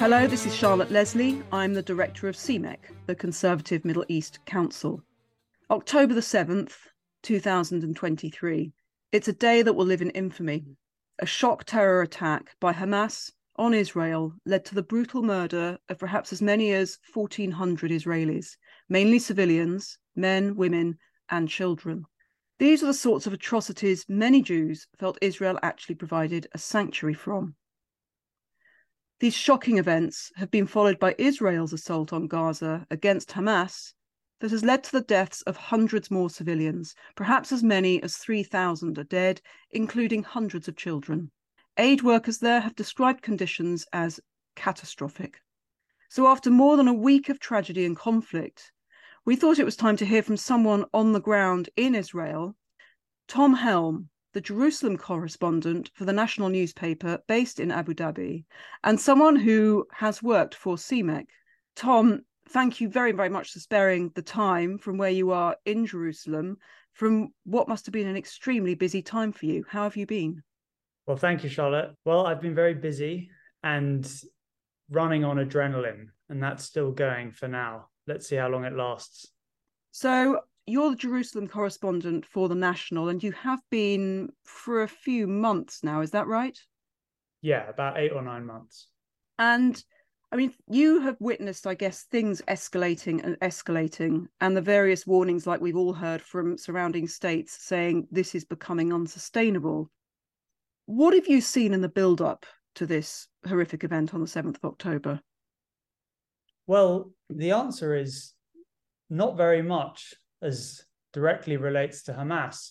Hello, 0.00 0.26
this 0.26 0.46
is 0.46 0.54
Charlotte 0.54 0.90
Leslie. 0.90 1.42
I'm 1.52 1.74
the 1.74 1.82
director 1.82 2.26
of 2.26 2.34
CMEC, 2.34 2.78
the 3.04 3.14
Conservative 3.14 3.84
Middle 3.84 4.06
East 4.08 4.38
Council. 4.46 5.02
October 5.70 6.14
the 6.14 6.22
7th, 6.22 6.72
2023. 7.22 8.72
It's 9.12 9.28
a 9.28 9.32
day 9.34 9.60
that 9.60 9.74
will 9.74 9.84
live 9.84 10.00
in 10.00 10.08
infamy. 10.12 10.64
A 11.18 11.26
shock 11.26 11.64
terror 11.64 12.00
attack 12.00 12.56
by 12.60 12.72
Hamas 12.72 13.30
on 13.56 13.74
Israel 13.74 14.32
led 14.46 14.64
to 14.64 14.74
the 14.74 14.82
brutal 14.82 15.22
murder 15.22 15.76
of 15.90 15.98
perhaps 15.98 16.32
as 16.32 16.40
many 16.40 16.72
as 16.72 16.96
1,400 17.12 17.90
Israelis, 17.90 18.56
mainly 18.88 19.18
civilians, 19.18 19.98
men, 20.16 20.56
women, 20.56 20.96
and 21.28 21.46
children. 21.46 22.06
These 22.58 22.82
are 22.82 22.86
the 22.86 22.94
sorts 22.94 23.26
of 23.26 23.34
atrocities 23.34 24.06
many 24.08 24.40
Jews 24.40 24.86
felt 24.98 25.18
Israel 25.20 25.58
actually 25.62 25.96
provided 25.96 26.46
a 26.52 26.58
sanctuary 26.58 27.12
from. 27.12 27.54
These 29.20 29.34
shocking 29.34 29.76
events 29.76 30.32
have 30.36 30.50
been 30.50 30.66
followed 30.66 30.98
by 30.98 31.14
Israel's 31.18 31.74
assault 31.74 32.10
on 32.10 32.26
Gaza 32.26 32.86
against 32.90 33.28
Hamas 33.32 33.92
that 34.40 34.50
has 34.50 34.64
led 34.64 34.82
to 34.84 34.92
the 34.92 35.02
deaths 35.02 35.42
of 35.42 35.58
hundreds 35.58 36.10
more 36.10 36.30
civilians. 36.30 36.94
Perhaps 37.16 37.52
as 37.52 37.62
many 37.62 38.02
as 38.02 38.16
3,000 38.16 38.98
are 38.98 39.04
dead, 39.04 39.42
including 39.70 40.22
hundreds 40.22 40.68
of 40.68 40.76
children. 40.76 41.30
Aid 41.76 42.00
workers 42.00 42.38
there 42.38 42.60
have 42.60 42.74
described 42.74 43.20
conditions 43.20 43.86
as 43.92 44.20
catastrophic. 44.56 45.42
So, 46.08 46.26
after 46.26 46.50
more 46.50 46.78
than 46.78 46.88
a 46.88 46.94
week 46.94 47.28
of 47.28 47.38
tragedy 47.38 47.84
and 47.84 47.94
conflict, 47.94 48.72
we 49.26 49.36
thought 49.36 49.58
it 49.58 49.66
was 49.66 49.76
time 49.76 49.98
to 49.98 50.06
hear 50.06 50.22
from 50.22 50.38
someone 50.38 50.86
on 50.94 51.12
the 51.12 51.20
ground 51.20 51.68
in 51.76 51.94
Israel. 51.94 52.56
Tom 53.28 53.52
Helm, 53.52 54.08
the 54.32 54.40
Jerusalem 54.40 54.96
correspondent 54.96 55.90
for 55.94 56.04
the 56.04 56.12
national 56.12 56.48
newspaper 56.48 57.18
based 57.26 57.60
in 57.60 57.70
Abu 57.70 57.94
Dhabi, 57.94 58.44
and 58.84 59.00
someone 59.00 59.36
who 59.36 59.86
has 59.92 60.22
worked 60.22 60.54
for 60.54 60.76
CMEC. 60.76 61.26
Tom, 61.76 62.20
thank 62.50 62.80
you 62.80 62.88
very, 62.88 63.12
very 63.12 63.28
much 63.28 63.52
for 63.52 63.60
sparing 63.60 64.10
the 64.14 64.22
time 64.22 64.78
from 64.78 64.98
where 64.98 65.10
you 65.10 65.30
are 65.30 65.56
in 65.64 65.86
Jerusalem 65.86 66.58
from 66.92 67.32
what 67.44 67.68
must 67.68 67.86
have 67.86 67.92
been 67.92 68.08
an 68.08 68.16
extremely 68.16 68.74
busy 68.74 69.02
time 69.02 69.32
for 69.32 69.46
you. 69.46 69.64
How 69.68 69.84
have 69.84 69.96
you 69.96 70.06
been? 70.06 70.42
Well, 71.06 71.16
thank 71.16 71.42
you, 71.42 71.48
Charlotte. 71.48 71.94
Well, 72.04 72.26
I've 72.26 72.40
been 72.40 72.54
very 72.54 72.74
busy 72.74 73.30
and 73.62 74.08
running 74.90 75.24
on 75.24 75.36
adrenaline, 75.36 76.06
and 76.28 76.42
that's 76.42 76.64
still 76.64 76.92
going 76.92 77.32
for 77.32 77.48
now. 77.48 77.88
Let's 78.06 78.28
see 78.28 78.36
how 78.36 78.48
long 78.48 78.64
it 78.64 78.76
lasts. 78.76 79.28
So, 79.92 80.40
you're 80.70 80.90
the 80.90 80.96
Jerusalem 80.96 81.48
correspondent 81.48 82.24
for 82.24 82.48
the 82.48 82.54
National, 82.54 83.08
and 83.08 83.22
you 83.22 83.32
have 83.32 83.60
been 83.70 84.30
for 84.44 84.82
a 84.82 84.88
few 84.88 85.26
months 85.26 85.82
now. 85.82 86.00
Is 86.00 86.12
that 86.12 86.26
right? 86.26 86.58
Yeah, 87.42 87.68
about 87.68 87.98
eight 87.98 88.12
or 88.12 88.22
nine 88.22 88.46
months. 88.46 88.88
And 89.38 89.82
I 90.32 90.36
mean, 90.36 90.52
you 90.68 91.00
have 91.00 91.16
witnessed, 91.18 91.66
I 91.66 91.74
guess, 91.74 92.04
things 92.04 92.40
escalating 92.46 93.24
and 93.24 93.38
escalating, 93.40 94.26
and 94.40 94.56
the 94.56 94.60
various 94.60 95.06
warnings, 95.06 95.46
like 95.46 95.60
we've 95.60 95.76
all 95.76 95.92
heard 95.92 96.22
from 96.22 96.56
surrounding 96.56 97.08
states, 97.08 97.56
saying 97.60 98.06
this 98.10 98.34
is 98.34 98.44
becoming 98.44 98.92
unsustainable. 98.92 99.90
What 100.86 101.14
have 101.14 101.26
you 101.26 101.40
seen 101.40 101.74
in 101.74 101.80
the 101.80 101.88
build 101.88 102.20
up 102.20 102.46
to 102.76 102.86
this 102.86 103.26
horrific 103.48 103.82
event 103.82 104.14
on 104.14 104.20
the 104.20 104.26
7th 104.26 104.56
of 104.56 104.64
October? 104.64 105.20
Well, 106.66 107.10
the 107.28 107.50
answer 107.50 107.96
is 107.96 108.34
not 109.08 109.36
very 109.36 109.62
much 109.62 110.14
as 110.42 110.82
directly 111.12 111.56
relates 111.56 112.02
to 112.04 112.12
Hamas. 112.12 112.70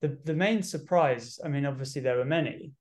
The, 0.00 0.18
the 0.24 0.34
main 0.34 0.62
surprise, 0.62 1.38
I 1.44 1.48
mean, 1.48 1.66
obviously 1.66 2.02
there 2.02 2.16
were 2.16 2.24
many, 2.24 2.72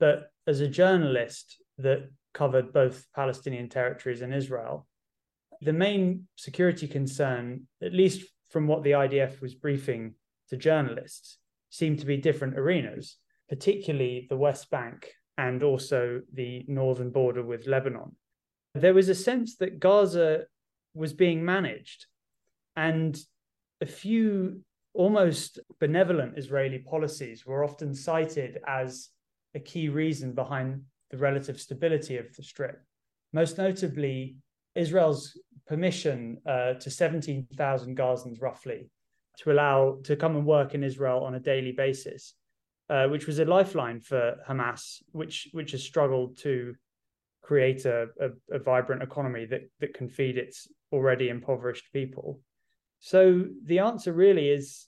but 0.00 0.30
as 0.46 0.60
a 0.60 0.68
journalist 0.68 1.56
that 1.78 2.10
covered 2.32 2.72
both 2.72 3.06
Palestinian 3.14 3.68
territories 3.68 4.22
and 4.22 4.34
Israel, 4.34 4.86
the 5.60 5.72
main 5.72 6.26
security 6.36 6.88
concern, 6.88 7.62
at 7.82 7.92
least 7.92 8.28
from 8.50 8.66
what 8.66 8.82
the 8.82 8.92
IDF 8.92 9.40
was 9.40 9.54
briefing 9.54 10.14
to 10.48 10.56
journalists, 10.56 11.38
seemed 11.70 12.00
to 12.00 12.06
be 12.06 12.16
different 12.16 12.58
arenas, 12.58 13.16
particularly 13.48 14.26
the 14.28 14.36
West 14.36 14.70
Bank 14.70 15.12
and 15.38 15.62
also 15.62 16.20
the 16.32 16.64
northern 16.68 17.10
border 17.10 17.42
with 17.42 17.66
Lebanon. 17.66 18.16
There 18.74 18.94
was 18.94 19.08
a 19.08 19.14
sense 19.14 19.56
that 19.56 19.80
Gaza 19.80 20.44
was 20.94 21.12
being 21.12 21.44
managed 21.44 22.06
and 22.76 23.18
a 23.80 23.86
few 23.86 24.60
almost 24.94 25.58
benevolent 25.80 26.38
Israeli 26.38 26.78
policies 26.78 27.44
were 27.44 27.64
often 27.64 27.94
cited 27.94 28.58
as 28.66 29.10
a 29.54 29.60
key 29.60 29.88
reason 29.88 30.32
behind 30.32 30.82
the 31.10 31.16
relative 31.16 31.60
stability 31.60 32.16
of 32.16 32.34
the 32.36 32.42
Strip. 32.42 32.80
Most 33.32 33.58
notably, 33.58 34.36
Israel's 34.74 35.38
permission 35.66 36.38
uh, 36.46 36.74
to 36.74 36.90
17,000 36.90 37.96
Gazans 37.96 38.40
roughly 38.40 38.90
to 39.38 39.52
allow 39.52 39.98
to 40.04 40.16
come 40.16 40.36
and 40.36 40.46
work 40.46 40.74
in 40.74 40.84
Israel 40.84 41.24
on 41.24 41.34
a 41.34 41.40
daily 41.40 41.72
basis, 41.72 42.34
uh, 42.88 43.06
which 43.08 43.26
was 43.26 43.38
a 43.38 43.44
lifeline 43.44 44.00
for 44.00 44.36
Hamas, 44.48 45.02
which 45.12 45.48
which 45.52 45.72
has 45.72 45.82
struggled 45.82 46.36
to 46.38 46.74
create 47.42 47.84
a, 47.84 48.06
a, 48.20 48.56
a 48.56 48.58
vibrant 48.58 49.02
economy 49.02 49.44
that 49.46 49.62
that 49.80 49.94
can 49.94 50.08
feed 50.08 50.38
its 50.38 50.68
already 50.92 51.28
impoverished 51.28 51.92
people. 51.92 52.40
So 53.04 53.44
the 53.66 53.80
answer 53.80 54.14
really 54.14 54.48
is 54.48 54.86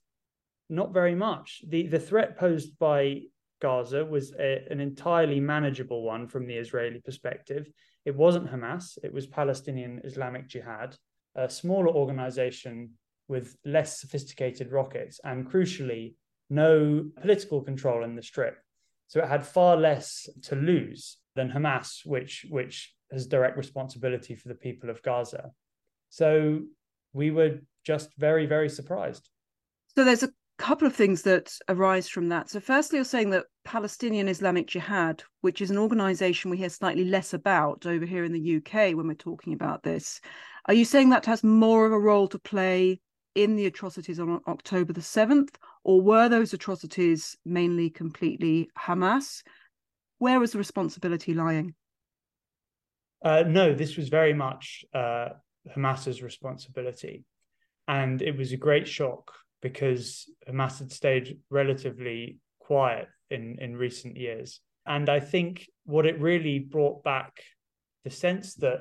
not 0.70 0.94
very 0.94 1.14
much. 1.14 1.60
The 1.68 1.86
the 1.86 1.98
threat 1.98 2.38
posed 2.38 2.78
by 2.78 3.20
Gaza 3.60 4.06
was 4.06 4.32
a, 4.32 4.64
an 4.70 4.80
entirely 4.80 5.38
manageable 5.38 6.02
one 6.02 6.26
from 6.26 6.46
the 6.46 6.56
Israeli 6.56 7.00
perspective. 7.00 7.68
It 8.06 8.16
wasn't 8.16 8.50
Hamas, 8.50 8.96
it 9.02 9.12
was 9.12 9.26
Palestinian 9.26 10.00
Islamic 10.02 10.48
Jihad, 10.48 10.96
a 11.34 11.50
smaller 11.50 11.90
organization 11.90 12.92
with 13.28 13.54
less 13.66 14.00
sophisticated 14.00 14.72
rockets 14.72 15.20
and 15.22 15.46
crucially 15.46 16.14
no 16.48 17.10
political 17.20 17.60
control 17.60 18.02
in 18.02 18.16
the 18.16 18.22
strip. 18.22 18.56
So 19.08 19.20
it 19.20 19.28
had 19.28 19.46
far 19.46 19.76
less 19.76 20.26
to 20.44 20.56
lose 20.56 21.18
than 21.34 21.50
Hamas, 21.50 22.06
which 22.06 22.46
which 22.48 22.94
has 23.12 23.26
direct 23.26 23.58
responsibility 23.58 24.34
for 24.36 24.48
the 24.48 24.62
people 24.66 24.88
of 24.88 25.02
Gaza. 25.02 25.50
So 26.08 26.62
we 27.12 27.30
were 27.30 27.60
just 27.86 28.10
very, 28.18 28.46
very 28.46 28.68
surprised. 28.68 29.30
So 29.96 30.04
there's 30.04 30.24
a 30.24 30.32
couple 30.58 30.86
of 30.86 30.94
things 30.94 31.22
that 31.22 31.52
arise 31.68 32.08
from 32.08 32.28
that. 32.30 32.50
So, 32.50 32.60
firstly, 32.60 32.96
you're 32.96 33.04
saying 33.04 33.30
that 33.30 33.46
Palestinian 33.64 34.28
Islamic 34.28 34.66
Jihad, 34.66 35.22
which 35.42 35.60
is 35.60 35.70
an 35.70 35.78
organization 35.78 36.50
we 36.50 36.56
hear 36.56 36.68
slightly 36.68 37.04
less 37.04 37.32
about 37.32 37.86
over 37.86 38.04
here 38.04 38.24
in 38.24 38.32
the 38.32 38.56
UK 38.56 38.96
when 38.96 39.06
we're 39.06 39.14
talking 39.14 39.52
about 39.52 39.82
this, 39.82 40.20
are 40.66 40.74
you 40.74 40.84
saying 40.84 41.10
that 41.10 41.26
has 41.26 41.44
more 41.44 41.86
of 41.86 41.92
a 41.92 41.98
role 41.98 42.26
to 42.28 42.38
play 42.38 43.00
in 43.36 43.54
the 43.54 43.66
atrocities 43.66 44.18
on 44.18 44.40
October 44.48 44.92
the 44.92 45.00
7th, 45.00 45.50
or 45.84 46.00
were 46.00 46.28
those 46.28 46.52
atrocities 46.52 47.36
mainly 47.44 47.90
completely 47.90 48.70
Hamas? 48.76 49.42
Where 50.18 50.40
was 50.40 50.52
the 50.52 50.58
responsibility 50.58 51.34
lying? 51.34 51.74
Uh, 53.22 53.44
no, 53.46 53.74
this 53.74 53.96
was 53.96 54.08
very 54.08 54.32
much 54.32 54.84
uh, 54.94 55.28
Hamas's 55.76 56.22
responsibility. 56.22 57.24
And 57.88 58.20
it 58.22 58.36
was 58.36 58.52
a 58.52 58.56
great 58.56 58.88
shock 58.88 59.32
because 59.62 60.28
Hamas 60.48 60.78
had 60.78 60.92
stayed 60.92 61.38
relatively 61.50 62.38
quiet 62.60 63.08
in, 63.30 63.56
in 63.60 63.76
recent 63.76 64.16
years. 64.16 64.60
And 64.86 65.08
I 65.08 65.20
think 65.20 65.68
what 65.84 66.06
it 66.06 66.20
really 66.20 66.58
brought 66.58 67.02
back 67.02 67.42
the 68.04 68.10
sense 68.10 68.54
that, 68.54 68.80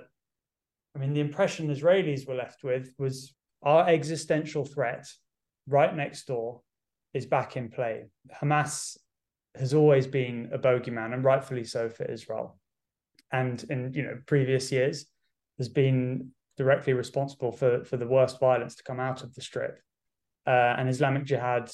I 0.95 0.99
mean, 0.99 1.13
the 1.13 1.21
impression 1.21 1.73
Israelis 1.73 2.27
were 2.27 2.35
left 2.35 2.63
with 2.63 2.93
was 2.97 3.33
our 3.63 3.87
existential 3.89 4.65
threat 4.65 5.07
right 5.67 5.95
next 5.95 6.27
door 6.27 6.61
is 7.13 7.25
back 7.25 7.57
in 7.57 7.69
play. 7.69 8.05
Hamas 8.41 8.97
has 9.55 9.73
always 9.73 10.05
been 10.05 10.49
a 10.53 10.59
bogeyman, 10.59 11.13
and 11.13 11.23
rightfully 11.23 11.63
so 11.63 11.89
for 11.89 12.03
Israel. 12.05 12.59
And 13.31 13.63
in 13.69 13.93
you 13.93 14.03
know 14.03 14.19
previous 14.27 14.71
years, 14.71 15.05
there's 15.57 15.69
been 15.69 16.31
directly 16.57 16.93
responsible 16.93 17.51
for 17.51 17.83
for 17.83 17.97
the 17.97 18.07
worst 18.07 18.39
violence 18.39 18.75
to 18.75 18.83
come 18.83 18.99
out 18.99 19.23
of 19.23 19.33
the 19.33 19.41
strip. 19.41 19.79
Uh, 20.47 20.75
and 20.77 20.89
Islamic 20.89 21.25
Jihad 21.25 21.71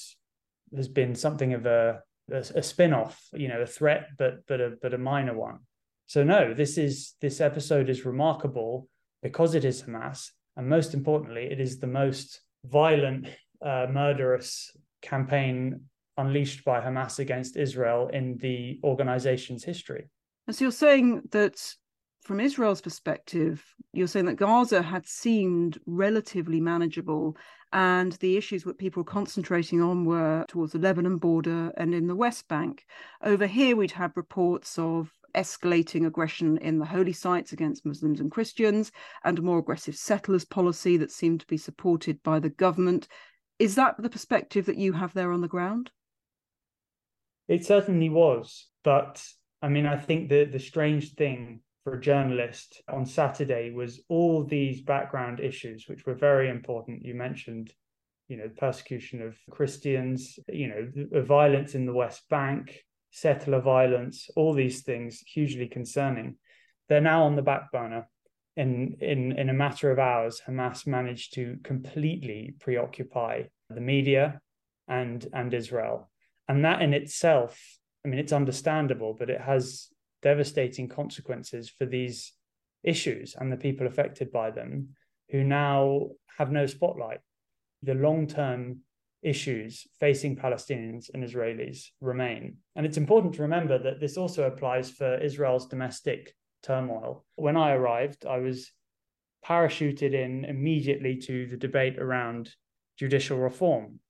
has 0.74 0.88
been 0.88 1.14
something 1.14 1.52
of 1.52 1.66
a, 1.66 2.00
a, 2.30 2.36
a 2.36 2.62
spin-off, 2.62 3.20
you 3.32 3.48
know, 3.48 3.60
a 3.60 3.66
threat, 3.66 4.08
but 4.18 4.46
but 4.46 4.60
a 4.60 4.76
but 4.82 4.94
a 4.94 4.98
minor 4.98 5.36
one. 5.36 5.58
So 6.06 6.24
no, 6.24 6.54
this 6.54 6.78
is 6.78 7.14
this 7.20 7.40
episode 7.40 7.88
is 7.88 8.04
remarkable 8.04 8.88
because 9.22 9.54
it 9.54 9.64
is 9.64 9.82
Hamas, 9.82 10.30
and 10.56 10.68
most 10.68 10.94
importantly, 10.94 11.44
it 11.50 11.60
is 11.60 11.78
the 11.78 11.86
most 11.86 12.40
violent, 12.64 13.28
uh, 13.64 13.86
murderous 13.90 14.76
campaign 15.00 15.82
unleashed 16.16 16.64
by 16.64 16.80
Hamas 16.80 17.18
against 17.18 17.56
Israel 17.56 18.08
in 18.12 18.36
the 18.38 18.78
organization's 18.84 19.64
history. 19.64 20.08
And 20.46 20.54
so 20.54 20.64
you're 20.64 20.72
saying 20.72 21.22
that 21.30 21.56
from 22.22 22.40
Israel's 22.40 22.80
perspective, 22.80 23.64
you're 23.92 24.06
saying 24.06 24.26
that 24.26 24.36
Gaza 24.36 24.80
had 24.80 25.06
seemed 25.06 25.78
relatively 25.86 26.60
manageable, 26.60 27.36
and 27.72 28.12
the 28.14 28.36
issues 28.36 28.62
that 28.64 28.78
people 28.78 29.00
were 29.00 29.10
concentrating 29.10 29.82
on 29.82 30.04
were 30.04 30.44
towards 30.46 30.72
the 30.72 30.78
Lebanon 30.78 31.16
border 31.16 31.72
and 31.76 31.94
in 31.94 32.06
the 32.06 32.14
West 32.14 32.46
Bank. 32.46 32.84
Over 33.22 33.46
here, 33.46 33.74
we'd 33.74 33.92
have 33.92 34.16
reports 34.16 34.78
of 34.78 35.10
escalating 35.34 36.06
aggression 36.06 36.58
in 36.58 36.78
the 36.78 36.84
holy 36.84 37.12
sites 37.12 37.52
against 37.52 37.86
Muslims 37.86 38.20
and 38.20 38.30
Christians, 38.30 38.92
and 39.24 39.38
a 39.38 39.42
more 39.42 39.58
aggressive 39.58 39.96
settlers 39.96 40.44
policy 40.44 40.96
that 40.98 41.10
seemed 41.10 41.40
to 41.40 41.46
be 41.46 41.56
supported 41.56 42.22
by 42.22 42.38
the 42.38 42.50
government. 42.50 43.08
Is 43.58 43.74
that 43.74 44.00
the 44.00 44.10
perspective 44.10 44.66
that 44.66 44.76
you 44.76 44.92
have 44.92 45.12
there 45.12 45.32
on 45.32 45.40
the 45.40 45.48
ground? 45.48 45.90
It 47.48 47.64
certainly 47.64 48.10
was. 48.10 48.68
But 48.84 49.24
I 49.60 49.68
mean, 49.68 49.86
I 49.86 49.96
think 49.96 50.28
the, 50.28 50.44
the 50.44 50.58
strange 50.60 51.14
thing 51.14 51.60
for 51.84 51.94
a 51.94 52.00
journalist 52.00 52.80
on 52.88 53.04
Saturday 53.04 53.70
was 53.70 54.00
all 54.08 54.44
these 54.44 54.82
background 54.82 55.40
issues, 55.40 55.86
which 55.88 56.06
were 56.06 56.14
very 56.14 56.48
important. 56.48 57.04
You 57.04 57.14
mentioned, 57.14 57.72
you 58.28 58.36
know, 58.36 58.48
persecution 58.56 59.20
of 59.20 59.36
Christians, 59.50 60.38
you 60.48 60.68
know, 60.68 61.22
violence 61.22 61.74
in 61.74 61.86
the 61.86 61.92
West 61.92 62.28
Bank, 62.28 62.84
settler 63.10 63.60
violence, 63.60 64.30
all 64.36 64.54
these 64.54 64.82
things 64.82 65.20
hugely 65.20 65.66
concerning. 65.66 66.36
They're 66.88 67.00
now 67.00 67.24
on 67.24 67.36
the 67.36 67.42
back 67.42 67.72
burner. 67.72 68.08
In, 68.56 68.96
in, 69.00 69.32
in 69.32 69.48
a 69.48 69.54
matter 69.54 69.90
of 69.90 69.98
hours, 69.98 70.42
Hamas 70.46 70.86
managed 70.86 71.34
to 71.34 71.56
completely 71.64 72.54
preoccupy 72.60 73.44
the 73.70 73.80
media 73.80 74.40
and, 74.88 75.26
and 75.32 75.52
Israel. 75.54 76.10
And 76.48 76.64
that 76.64 76.82
in 76.82 76.92
itself, 76.92 77.58
I 78.04 78.08
mean, 78.08 78.18
it's 78.18 78.32
understandable, 78.32 79.16
but 79.18 79.30
it 79.30 79.40
has 79.40 79.88
devastating 80.22 80.88
consequences 80.88 81.68
for 81.68 81.86
these 81.86 82.32
issues 82.84 83.34
and 83.38 83.52
the 83.52 83.56
people 83.56 83.86
affected 83.86 84.32
by 84.32 84.50
them 84.50 84.88
who 85.30 85.44
now 85.44 86.08
have 86.38 86.50
no 86.50 86.66
spotlight. 86.66 87.20
The 87.82 87.94
long 87.94 88.26
term 88.26 88.80
issues 89.22 89.86
facing 90.00 90.36
Palestinians 90.36 91.10
and 91.14 91.22
Israelis 91.22 91.86
remain. 92.00 92.56
And 92.74 92.84
it's 92.84 92.96
important 92.96 93.34
to 93.34 93.42
remember 93.42 93.78
that 93.78 94.00
this 94.00 94.16
also 94.16 94.44
applies 94.44 94.90
for 94.90 95.16
Israel's 95.18 95.66
domestic 95.66 96.34
turmoil. 96.62 97.24
When 97.36 97.56
I 97.56 97.72
arrived, 97.72 98.26
I 98.26 98.38
was 98.38 98.72
parachuted 99.46 100.12
in 100.12 100.44
immediately 100.44 101.16
to 101.16 101.46
the 101.46 101.56
debate 101.56 101.98
around 101.98 102.50
judicial 102.98 103.38
reform 103.38 104.00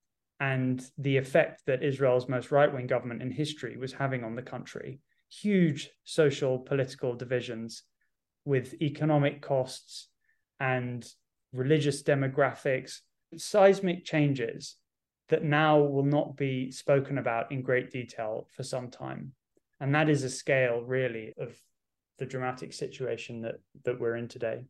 and 0.40 0.84
the 0.98 1.16
effect 1.16 1.62
that 1.66 1.82
Israel's 1.82 2.28
most 2.28 2.50
right 2.50 2.72
wing 2.72 2.86
government 2.86 3.22
in 3.22 3.30
history 3.30 3.76
was 3.76 3.92
having 3.92 4.24
on 4.24 4.34
the 4.34 4.42
country. 4.42 5.00
Huge 5.40 5.90
social, 6.04 6.58
political 6.58 7.14
divisions 7.14 7.84
with 8.44 8.80
economic 8.82 9.40
costs 9.40 10.08
and 10.60 11.06
religious 11.52 12.02
demographics, 12.02 12.98
seismic 13.36 14.04
changes 14.04 14.76
that 15.28 15.44
now 15.44 15.78
will 15.78 16.04
not 16.04 16.36
be 16.36 16.70
spoken 16.70 17.18
about 17.18 17.50
in 17.50 17.62
great 17.62 17.90
detail 17.90 18.46
for 18.54 18.62
some 18.62 18.90
time. 18.90 19.32
And 19.80 19.94
that 19.94 20.10
is 20.10 20.22
a 20.22 20.30
scale, 20.30 20.82
really, 20.82 21.32
of 21.38 21.56
the 22.18 22.26
dramatic 22.26 22.72
situation 22.72 23.40
that, 23.42 23.56
that 23.84 23.98
we're 23.98 24.16
in 24.16 24.28
today. 24.28 24.64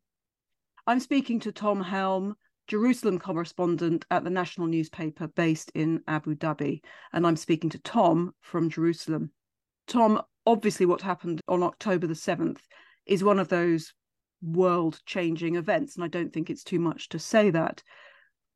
I'm 0.86 1.00
speaking 1.00 1.40
to 1.40 1.52
Tom 1.52 1.82
Helm, 1.82 2.36
Jerusalem 2.68 3.18
correspondent 3.18 4.04
at 4.10 4.24
the 4.24 4.30
national 4.30 4.68
newspaper 4.68 5.26
based 5.26 5.72
in 5.74 6.02
Abu 6.06 6.34
Dhabi. 6.36 6.82
And 7.12 7.26
I'm 7.26 7.36
speaking 7.36 7.70
to 7.70 7.78
Tom 7.78 8.32
from 8.40 8.70
Jerusalem. 8.70 9.32
Tom, 9.86 10.22
obviously, 10.46 10.86
what 10.86 11.02
happened 11.02 11.40
on 11.48 11.62
October 11.62 12.06
the 12.06 12.14
7th 12.14 12.60
is 13.06 13.24
one 13.24 13.38
of 13.38 13.48
those 13.48 13.92
world 14.42 15.00
changing 15.06 15.56
events. 15.56 15.96
And 15.96 16.04
I 16.04 16.08
don't 16.08 16.32
think 16.32 16.50
it's 16.50 16.64
too 16.64 16.78
much 16.78 17.08
to 17.10 17.18
say 17.18 17.50
that. 17.50 17.82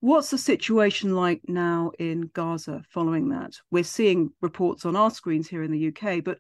What's 0.00 0.30
the 0.30 0.38
situation 0.38 1.14
like 1.14 1.40
now 1.48 1.92
in 1.98 2.30
Gaza 2.34 2.82
following 2.90 3.30
that? 3.30 3.54
We're 3.70 3.84
seeing 3.84 4.30
reports 4.42 4.84
on 4.84 4.94
our 4.94 5.10
screens 5.10 5.48
here 5.48 5.62
in 5.62 5.72
the 5.72 5.88
UK, 5.88 6.22
but 6.22 6.38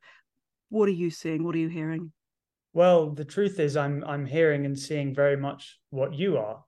what 0.68 0.88
are 0.88 0.92
you 0.92 1.10
seeing? 1.10 1.42
What 1.42 1.54
are 1.54 1.58
you 1.58 1.68
hearing? 1.68 2.12
Well, 2.74 3.10
the 3.10 3.24
truth 3.24 3.58
is, 3.58 3.76
I'm 3.76 4.04
I'm 4.04 4.26
hearing 4.26 4.66
and 4.66 4.78
seeing 4.78 5.14
very 5.14 5.36
much 5.36 5.78
what 5.88 6.12
you 6.12 6.36
are, 6.36 6.62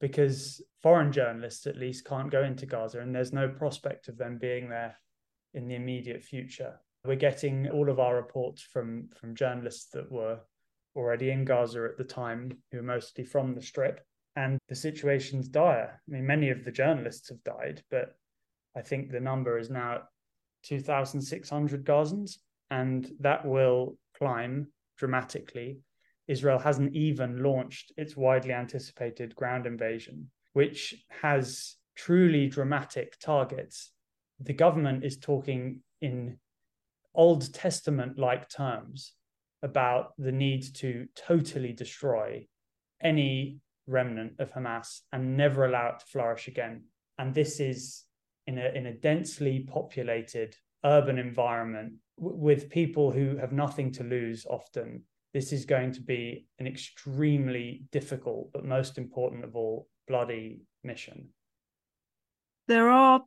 because 0.00 0.62
foreign 0.82 1.12
journalists 1.12 1.66
at 1.66 1.76
least 1.76 2.06
can't 2.06 2.30
go 2.30 2.42
into 2.42 2.64
Gaza, 2.64 3.00
and 3.00 3.14
there's 3.14 3.34
no 3.34 3.48
prospect 3.48 4.08
of 4.08 4.16
them 4.16 4.38
being 4.38 4.70
there 4.70 4.96
in 5.52 5.68
the 5.68 5.74
immediate 5.74 6.22
future. 6.22 6.80
We're 7.04 7.16
getting 7.16 7.68
all 7.70 7.88
of 7.88 7.98
our 7.98 8.14
reports 8.14 8.62
from 8.62 9.08
from 9.18 9.34
journalists 9.34 9.90
that 9.92 10.10
were 10.10 10.40
already 10.94 11.30
in 11.30 11.44
Gaza 11.44 11.84
at 11.84 11.96
the 11.96 12.04
time, 12.04 12.58
who 12.70 12.78
are 12.78 12.82
mostly 12.82 13.24
from 13.24 13.54
the 13.54 13.62
Strip, 13.62 14.04
and 14.36 14.58
the 14.68 14.74
situation's 14.74 15.48
dire. 15.48 16.02
I 16.06 16.10
mean, 16.10 16.26
many 16.26 16.50
of 16.50 16.64
the 16.64 16.72
journalists 16.72 17.28
have 17.28 17.42
died, 17.44 17.82
but 17.90 18.16
I 18.76 18.82
think 18.82 19.10
the 19.10 19.20
number 19.20 19.58
is 19.58 19.70
now 19.70 20.02
2,600 20.64 21.84
Gazans, 21.84 22.38
and 22.70 23.10
that 23.20 23.44
will 23.44 23.96
climb 24.16 24.68
dramatically. 24.98 25.80
Israel 26.28 26.58
hasn't 26.58 26.94
even 26.94 27.42
launched 27.42 27.92
its 27.96 28.16
widely 28.16 28.52
anticipated 28.52 29.34
ground 29.34 29.66
invasion, 29.66 30.30
which 30.52 30.94
has 31.22 31.76
truly 31.96 32.46
dramatic 32.46 33.18
targets. 33.18 33.90
The 34.38 34.52
government 34.52 35.04
is 35.04 35.18
talking 35.18 35.80
in 36.00 36.38
Old 37.14 37.52
Testament 37.52 38.18
like 38.18 38.48
terms 38.48 39.14
about 39.62 40.12
the 40.18 40.32
need 40.32 40.74
to 40.76 41.06
totally 41.14 41.72
destroy 41.72 42.46
any 43.02 43.58
remnant 43.86 44.34
of 44.38 44.52
Hamas 44.52 45.00
and 45.12 45.36
never 45.36 45.66
allow 45.66 45.88
it 45.88 46.00
to 46.00 46.06
flourish 46.06 46.48
again. 46.48 46.84
And 47.18 47.34
this 47.34 47.60
is 47.60 48.04
in 48.46 48.58
a, 48.58 48.68
in 48.74 48.86
a 48.86 48.94
densely 48.94 49.60
populated 49.60 50.56
urban 50.84 51.18
environment 51.18 51.94
w- 52.18 52.36
with 52.36 52.70
people 52.70 53.10
who 53.10 53.36
have 53.36 53.52
nothing 53.52 53.92
to 53.92 54.04
lose 54.04 54.46
often. 54.46 55.02
This 55.34 55.52
is 55.52 55.64
going 55.64 55.92
to 55.92 56.00
be 56.00 56.46
an 56.58 56.66
extremely 56.66 57.84
difficult, 57.92 58.52
but 58.52 58.64
most 58.64 58.98
important 58.98 59.44
of 59.44 59.56
all, 59.56 59.88
bloody 60.08 60.62
mission. 60.82 61.28
There 62.66 62.88
are 62.88 63.24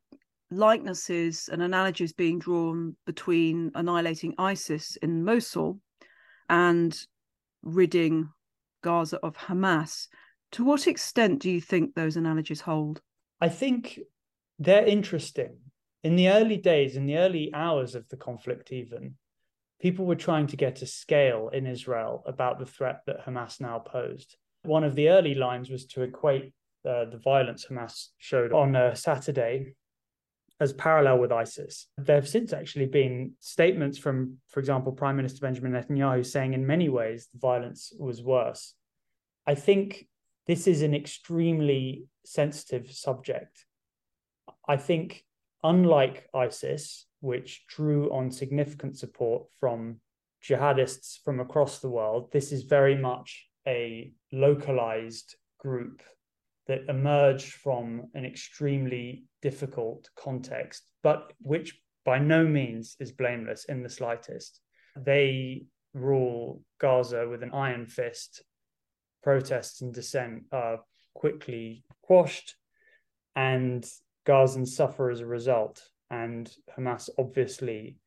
likenesses 0.51 1.49
and 1.51 1.61
analogies 1.61 2.13
being 2.13 2.39
drawn 2.39 2.95
between 3.05 3.71
annihilating 3.75 4.33
ISIS 4.37 4.97
in 5.01 5.23
Mosul 5.23 5.79
and 6.49 6.95
ridding 7.63 8.29
Gaza 8.83 9.17
of 9.23 9.35
Hamas. 9.35 10.07
To 10.53 10.63
what 10.63 10.87
extent 10.87 11.41
do 11.41 11.49
you 11.49 11.61
think 11.61 11.95
those 11.95 12.17
analogies 12.17 12.61
hold? 12.61 13.01
I 13.41 13.49
think 13.49 13.99
they're 14.59 14.85
interesting. 14.85 15.57
In 16.03 16.15
the 16.15 16.29
early 16.29 16.57
days, 16.57 16.95
in 16.95 17.05
the 17.05 17.17
early 17.17 17.51
hours 17.53 17.95
of 17.95 18.07
the 18.09 18.17
conflict, 18.17 18.71
even, 18.71 19.15
people 19.81 20.05
were 20.05 20.15
trying 20.15 20.47
to 20.47 20.57
get 20.57 20.81
a 20.81 20.85
scale 20.85 21.49
in 21.51 21.65
Israel 21.65 22.23
about 22.27 22.59
the 22.59 22.65
threat 22.65 23.01
that 23.07 23.25
Hamas 23.25 23.59
now 23.59 23.79
posed. 23.79 24.35
One 24.63 24.83
of 24.83 24.95
the 24.95 25.09
early 25.09 25.33
lines 25.33 25.69
was 25.69 25.85
to 25.87 26.03
equate 26.03 26.53
uh, 26.87 27.05
the 27.05 27.19
violence 27.23 27.65
Hamas 27.69 28.09
showed 28.17 28.51
on 28.51 28.75
a 28.75 28.95
Saturday 28.95 29.75
as 30.63 30.73
parallel 30.73 31.19
with 31.19 31.31
ISIS. 31.31 31.87
There 31.97 32.15
have 32.15 32.27
since 32.27 32.53
actually 32.53 32.85
been 32.85 33.33
statements 33.39 33.97
from, 33.97 34.37
for 34.47 34.59
example, 34.61 34.93
Prime 34.93 35.17
Minister 35.17 35.41
Benjamin 35.41 35.73
Netanyahu 35.73 36.25
saying 36.25 36.53
in 36.53 36.65
many 36.65 36.89
ways 36.89 37.27
the 37.31 37.39
violence 37.39 37.93
was 37.99 38.23
worse. 38.23 38.73
I 39.45 39.55
think 39.55 40.07
this 40.47 40.65
is 40.65 40.81
an 40.81 40.95
extremely 40.95 42.05
sensitive 42.25 42.91
subject. 42.91 43.65
I 44.67 44.77
think, 44.77 45.25
unlike 45.63 46.29
ISIS, 46.33 47.05
which 47.19 47.65
drew 47.67 48.09
on 48.13 48.31
significant 48.31 48.97
support 48.97 49.43
from 49.59 49.99
jihadists 50.41 51.21
from 51.23 51.41
across 51.41 51.79
the 51.79 51.89
world, 51.89 52.31
this 52.31 52.53
is 52.53 52.63
very 52.63 52.95
much 52.95 53.47
a 53.67 54.13
localized 54.31 55.35
group 55.59 56.01
that 56.67 56.81
emerged 56.87 57.53
from 57.53 58.09
an 58.13 58.25
extremely 58.25 59.25
difficult 59.41 60.09
context, 60.15 60.83
but 61.01 61.33
which 61.39 61.79
by 62.05 62.19
no 62.19 62.45
means 62.45 62.95
is 62.99 63.11
blameless 63.11 63.65
in 63.65 63.83
the 63.83 63.89
slightest. 63.89 64.61
They 64.95 65.65
rule 65.93 66.61
Gaza 66.79 67.27
with 67.27 67.43
an 67.43 67.51
iron 67.53 67.87
fist 67.87 68.43
protests 69.21 69.81
and 69.81 69.93
dissent 69.93 70.43
are 70.51 70.79
quickly 71.13 71.83
quashed, 72.01 72.55
and 73.35 73.89
Gazans 74.25 74.69
suffer 74.69 75.09
as 75.09 75.21
a 75.21 75.25
result. 75.25 75.81
And 76.09 76.51
Hamas 76.77 77.09
obviously 77.17 77.97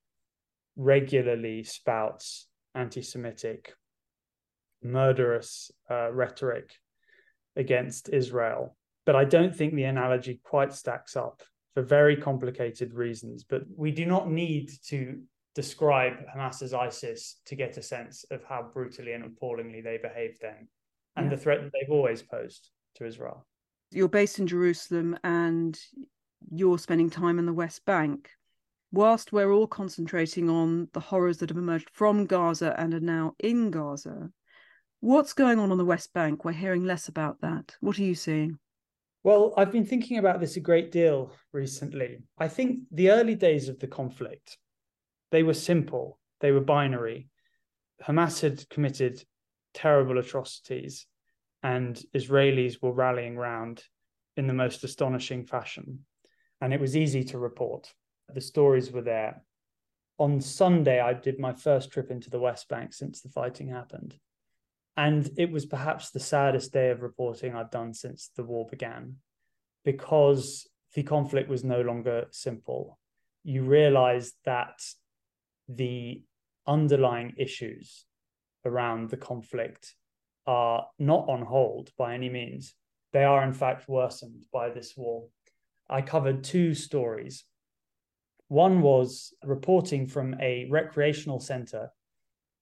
regularly 0.77 1.65
spouts 1.65 2.47
anti 2.75 3.03
Semitic, 3.03 3.75
murderous 4.83 5.73
uh, 5.91 6.13
rhetoric 6.13 6.71
against 7.57 8.09
Israel. 8.11 8.77
But 9.05 9.17
I 9.17 9.25
don't 9.25 9.55
think 9.55 9.75
the 9.75 9.85
analogy 9.85 10.41
quite 10.45 10.73
stacks 10.73 11.17
up 11.17 11.43
for 11.75 11.83
very 11.83 12.17
complicated 12.17 12.95
reasons. 12.95 13.45
But 13.45 13.63
we 13.75 13.91
do 13.91 14.07
not 14.07 14.31
need 14.31 14.71
to 14.89 15.21
describe 15.55 16.15
Hamas 16.35 16.63
as 16.63 16.75
ISIS 16.75 17.41
to 17.47 17.55
get 17.55 17.77
a 17.77 17.83
sense 17.83 18.25
of 18.31 18.45
how 18.45 18.69
brutally 18.73 19.13
and 19.13 19.25
appallingly 19.25 19.81
they 19.81 19.99
behaved 19.99 20.39
then 20.43 20.69
and 21.17 21.27
yeah. 21.27 21.31
the 21.31 21.43
threat 21.43 21.63
that 21.63 21.73
they've 21.73 21.91
always 21.91 22.23
posed 22.23 22.71
to 22.97 23.07
Israel. 23.07 23.47
You're 23.91 24.09
based 24.09 24.39
in 24.39 24.47
Jerusalem 24.47 25.19
and 25.25 25.79
you're 26.51 26.79
spending 26.79 27.09
time 27.09 27.39
in 27.39 27.47
the 27.47 27.53
West 27.53 27.85
Bank. 27.85 28.31
whilst 28.93 29.33
we're 29.33 29.53
all 29.53 29.67
concentrating 29.67 30.49
on 30.49 30.89
the 30.93 31.01
horrors 31.01 31.39
that 31.39 31.51
have 31.51 31.59
emerged 31.59 31.91
from 31.91 32.25
Gaza 32.27 32.75
and 32.79 32.95
are 32.95 33.01
now 33.01 33.35
in 33.39 33.71
Gaza, 33.71 34.31
what's 35.07 35.33
going 35.33 35.61
on 35.61 35.71
on 35.71 35.79
the 35.79 35.85
West 35.85 36.13
Bank? 36.13 36.45
We're 36.45 36.51
hearing 36.51 36.85
less 36.85 37.07
about 37.07 37.41
that. 37.41 37.77
What 37.81 37.97
are 37.97 38.03
you 38.03 38.17
seeing? 38.17 38.59
Well, 39.23 39.55
I've 39.57 39.71
been 39.71 39.87
thinking 39.87 40.19
about 40.19 40.41
this 40.41 40.57
a 40.57 40.61
great 40.61 40.91
deal 40.91 41.31
recently. 41.53 42.19
I 42.39 42.49
think 42.49 42.81
the 42.91 43.13
early 43.13 43.37
days 43.37 43.69
of 43.69 43.79
the 43.79 43.87
conflict, 43.87 44.59
they 45.31 45.45
were 45.45 45.55
simple, 45.55 46.19
they 46.41 46.51
were 46.51 46.61
binary. 46.61 47.29
Hamas 48.03 48.41
had 48.41 48.69
committed 48.69 49.23
terrible 49.75 50.19
atrocities, 50.19 51.07
and 51.63 52.03
Israelis 52.13 52.83
were 52.83 52.93
rallying 52.93 53.37
round 53.37 53.85
in 54.37 54.49
the 54.49 54.55
most 54.55 54.83
astonishing 54.83 55.45
fashion. 55.45 56.01
And 56.61 56.75
it 56.75 56.81
was 56.81 56.97
easy 56.97 57.23
to 57.25 57.39
report. 57.39 57.93
The 58.35 58.41
stories 58.41 58.91
were 58.91 59.03
there. 59.03 59.43
On 60.19 60.41
Sunday, 60.41 60.99
I 60.99 61.13
did 61.13 61.39
my 61.39 61.53
first 61.53 61.93
trip 61.93 62.11
into 62.11 62.29
the 62.29 62.41
West 62.41 62.69
Bank 62.69 62.93
since 62.93 63.21
the 63.21 63.29
fighting 63.29 63.69
happened. 63.69 64.17
And 64.97 65.29
it 65.37 65.51
was 65.51 65.67
perhaps 65.67 66.11
the 66.11 66.21
saddest 66.21 66.73
day 66.73 66.91
of 66.91 67.03
reporting 67.03 67.55
I've 67.55 67.71
done 67.71 67.93
since 67.93 68.31
the 68.35 68.45
war 68.45 68.67
began 68.71 69.17
because 69.85 70.67
the 70.95 71.03
conflict 71.03 71.49
was 71.49 71.63
no 71.63 71.83
longer 71.83 72.27
simple. 72.31 72.99
You 73.45 73.63
realized 73.63 74.35
that 74.45 74.81
the 75.69 76.23
underlying 76.67 77.35
issues 77.37 78.07
around 78.65 79.11
the 79.11 79.17
conflict 79.17 79.95
are 80.47 80.87
not 80.99 81.29
on 81.29 81.43
hold 81.43 81.91
by 81.99 82.15
any 82.15 82.29
means. 82.29 82.75
They 83.13 83.25
are, 83.25 83.45
in 83.45 83.53
fact, 83.53 83.89
worsened 83.89 84.47
by 84.53 84.71
this 84.71 84.95
war. 84.97 85.29
I 85.89 86.03
covered 86.03 86.43
two 86.43 86.75
stories. 86.75 87.45
One 88.49 88.81
was 88.81 89.35
reporting 89.43 90.07
from 90.07 90.35
a 90.41 90.67
recreational 90.71 91.41
center 91.41 91.91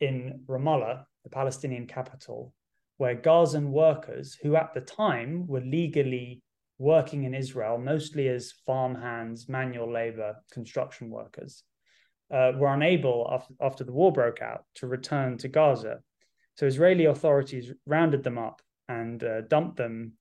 in 0.01 0.41
Ramallah, 0.47 1.05
the 1.25 1.31
Palestinian 1.31 1.87
capital, 1.87 2.55
where 2.99 3.15
Gazan 3.15 3.73
workers, 3.73 4.39
who 4.41 4.55
at 4.55 4.73
the 4.75 4.81
time 4.81 5.47
were 5.47 5.61
legally 5.61 6.43
working 6.79 7.25
in 7.25 7.35
Israel, 7.35 7.79
mostly 7.79 8.29
as 8.29 8.53
farm 8.67 8.95
hands, 8.95 9.49
manual 9.49 9.91
labor, 9.93 10.37
construction 10.53 11.11
workers, 11.11 11.65
uh, 12.33 12.53
were 12.57 12.73
unable 12.73 13.29
after, 13.31 13.55
after 13.61 13.85
the 13.85 13.93
war 13.93 14.13
broke 14.13 14.43
out 14.43 14.65
to 14.77 14.87
return 14.87 15.39
to 15.39 15.49
Gaza. 15.49 16.01
So 16.57 16.67
Israeli 16.67 17.07
authorities 17.07 17.73
rounded 17.87 18.23
them 18.23 18.39
up 18.39 18.63
and 18.89 19.23
uh, 19.23 19.43
dumped 19.43 19.77
them 19.77 20.13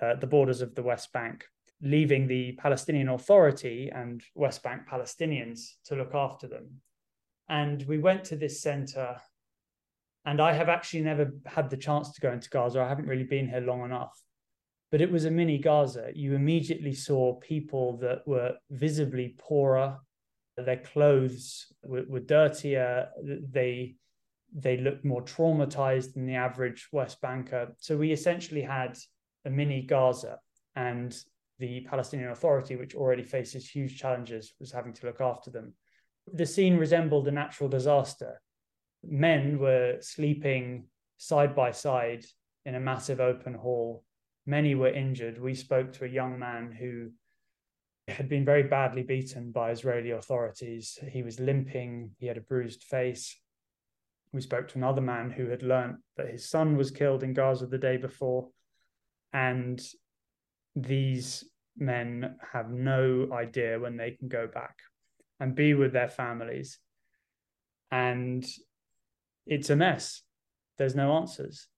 at 0.00 0.20
the 0.20 0.26
borders 0.26 0.60
of 0.60 0.74
the 0.74 0.82
West 0.82 1.12
Bank, 1.12 1.44
leaving 1.80 2.26
the 2.26 2.52
Palestinian 2.52 3.08
Authority 3.08 3.90
and 3.94 4.22
West 4.34 4.62
Bank 4.62 4.82
Palestinians 4.90 5.60
to 5.86 5.96
look 5.96 6.14
after 6.14 6.46
them. 6.46 6.80
And 7.48 7.82
we 7.86 7.98
went 7.98 8.24
to 8.24 8.36
this 8.36 8.60
center 8.60 9.16
and 10.24 10.40
I 10.40 10.52
have 10.52 10.68
actually 10.68 11.02
never 11.02 11.32
had 11.46 11.70
the 11.70 11.76
chance 11.76 12.12
to 12.12 12.20
go 12.20 12.32
into 12.32 12.48
Gaza. 12.48 12.80
I 12.80 12.88
haven't 12.88 13.08
really 13.08 13.24
been 13.24 13.48
here 13.48 13.60
long 13.60 13.84
enough. 13.84 14.16
But 14.90 15.00
it 15.00 15.10
was 15.10 15.24
a 15.24 15.30
mini 15.30 15.58
Gaza. 15.58 16.10
You 16.14 16.34
immediately 16.34 16.94
saw 16.94 17.34
people 17.40 17.96
that 17.98 18.26
were 18.26 18.54
visibly 18.70 19.34
poorer. 19.38 19.98
Their 20.56 20.76
clothes 20.76 21.72
were, 21.82 22.04
were 22.08 22.20
dirtier. 22.20 23.08
They 23.22 23.96
they 24.54 24.76
looked 24.76 25.04
more 25.04 25.22
traumatized 25.22 26.12
than 26.12 26.26
the 26.26 26.34
average 26.34 26.88
West 26.92 27.22
Banker. 27.22 27.74
So 27.78 27.96
we 27.96 28.12
essentially 28.12 28.60
had 28.60 28.98
a 29.46 29.50
mini 29.50 29.82
Gaza, 29.82 30.38
and 30.76 31.16
the 31.58 31.86
Palestinian 31.88 32.30
Authority, 32.30 32.76
which 32.76 32.94
already 32.94 33.22
faces 33.22 33.68
huge 33.68 33.98
challenges, 33.98 34.52
was 34.60 34.70
having 34.70 34.92
to 34.92 35.06
look 35.06 35.22
after 35.22 35.50
them. 35.50 35.72
The 36.32 36.46
scene 36.46 36.76
resembled 36.76 37.26
a 37.28 37.32
natural 37.32 37.70
disaster 37.70 38.40
men 39.02 39.58
were 39.58 39.96
sleeping 40.00 40.86
side 41.16 41.54
by 41.54 41.70
side 41.70 42.24
in 42.64 42.74
a 42.74 42.80
massive 42.80 43.20
open 43.20 43.54
hall. 43.54 44.04
Many 44.46 44.74
were 44.74 44.88
injured. 44.88 45.40
We 45.40 45.54
spoke 45.54 45.92
to 45.94 46.04
a 46.04 46.08
young 46.08 46.38
man 46.38 46.72
who 46.72 47.10
had 48.08 48.28
been 48.28 48.44
very 48.44 48.64
badly 48.64 49.02
beaten 49.02 49.52
by 49.52 49.70
Israeli 49.70 50.10
authorities. 50.10 50.98
He 51.10 51.22
was 51.22 51.40
limping, 51.40 52.10
he 52.18 52.26
had 52.26 52.36
a 52.36 52.42
bruised 52.42 52.84
face. 52.84 53.38
We 54.32 54.40
spoke 54.40 54.68
to 54.68 54.78
another 54.78 55.00
man 55.00 55.30
who 55.30 55.48
had 55.48 55.62
learnt 55.62 55.96
that 56.16 56.30
his 56.30 56.48
son 56.48 56.76
was 56.76 56.90
killed 56.90 57.22
in 57.22 57.34
Gaza 57.34 57.66
the 57.66 57.78
day 57.78 57.96
before. 57.96 58.48
And 59.32 59.80
these 60.74 61.44
men 61.76 62.36
have 62.52 62.70
no 62.70 63.28
idea 63.32 63.78
when 63.78 63.96
they 63.96 64.12
can 64.12 64.28
go 64.28 64.46
back 64.46 64.76
and 65.38 65.54
be 65.54 65.74
with 65.74 65.92
their 65.92 66.08
families. 66.08 66.78
And 67.90 68.44
it's 69.46 69.70
a 69.70 69.76
mess. 69.76 70.22
There's 70.78 70.94
no 70.94 71.12
answers. 71.12 71.68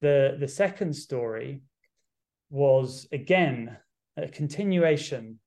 The 0.00 0.36
the 0.38 0.48
second 0.48 0.94
story 0.94 1.62
was 2.50 3.08
again 3.12 3.76
a 4.16 4.28
continuation 4.28 5.38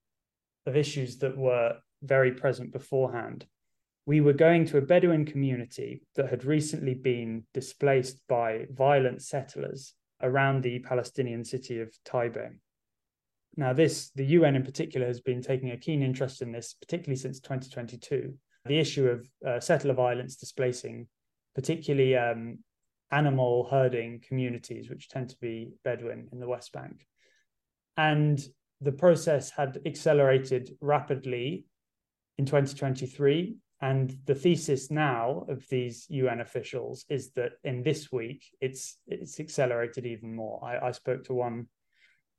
of 0.65 0.75
issues 0.75 1.17
that 1.19 1.37
were 1.37 1.77
very 2.01 2.31
present 2.31 2.71
beforehand. 2.71 3.45
We 4.05 4.21
were 4.21 4.33
going 4.33 4.65
to 4.67 4.77
a 4.77 4.81
Bedouin 4.81 5.25
community 5.25 6.03
that 6.15 6.29
had 6.29 6.45
recently 6.45 6.93
been 6.93 7.43
displaced 7.53 8.21
by 8.27 8.67
violent 8.71 9.21
settlers 9.21 9.93
around 10.21 10.61
the 10.61 10.79
Palestinian 10.79 11.43
city 11.43 11.79
of 11.79 11.93
Taiba. 12.05 12.51
Now, 13.57 13.73
this, 13.73 14.11
the 14.15 14.25
UN 14.25 14.55
in 14.55 14.63
particular, 14.63 15.07
has 15.07 15.21
been 15.21 15.41
taking 15.41 15.71
a 15.71 15.77
keen 15.77 16.03
interest 16.03 16.41
in 16.41 16.51
this, 16.51 16.73
particularly 16.73 17.15
since 17.15 17.39
2022. 17.39 18.33
The 18.65 18.79
issue 18.79 19.07
of 19.07 19.29
uh, 19.47 19.59
settler 19.59 19.93
violence 19.93 20.35
displacing 20.35 21.07
particularly 21.55 22.15
um, 22.15 22.59
animal 23.11 23.67
herding 23.69 24.21
communities, 24.27 24.89
which 24.89 25.09
tend 25.09 25.29
to 25.29 25.37
be 25.39 25.71
Bedouin 25.83 26.27
in 26.31 26.39
the 26.39 26.47
West 26.47 26.71
Bank. 26.73 27.07
And 27.97 28.39
the 28.81 28.91
process 28.91 29.49
had 29.49 29.79
accelerated 29.85 30.69
rapidly 30.81 31.65
in 32.37 32.45
2023. 32.45 33.55
And 33.81 34.15
the 34.25 34.35
thesis 34.35 34.89
now 34.89 35.45
of 35.49 35.67
these 35.69 36.05
UN 36.09 36.41
officials 36.41 37.05
is 37.09 37.31
that 37.31 37.53
in 37.63 37.83
this 37.83 38.11
week, 38.11 38.43
it's 38.61 38.97
it's 39.07 39.39
accelerated 39.39 40.05
even 40.05 40.35
more. 40.35 40.63
I, 40.63 40.87
I 40.87 40.91
spoke 40.91 41.25
to 41.25 41.33
one 41.33 41.67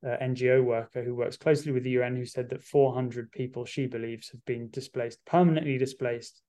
uh, 0.05 0.17
NGO 0.23 0.65
worker 0.65 1.03
who 1.03 1.15
works 1.15 1.37
closely 1.37 1.73
with 1.73 1.85
the 1.85 1.91
UN 1.91 2.17
who 2.17 2.25
said 2.25 2.49
that 2.51 2.65
400 2.65 3.31
people 3.33 3.65
she 3.65 3.87
believes 3.87 4.31
have 4.31 4.45
been 4.45 4.71
displaced, 4.71 5.25
permanently 5.27 5.79
displaced 5.79 6.43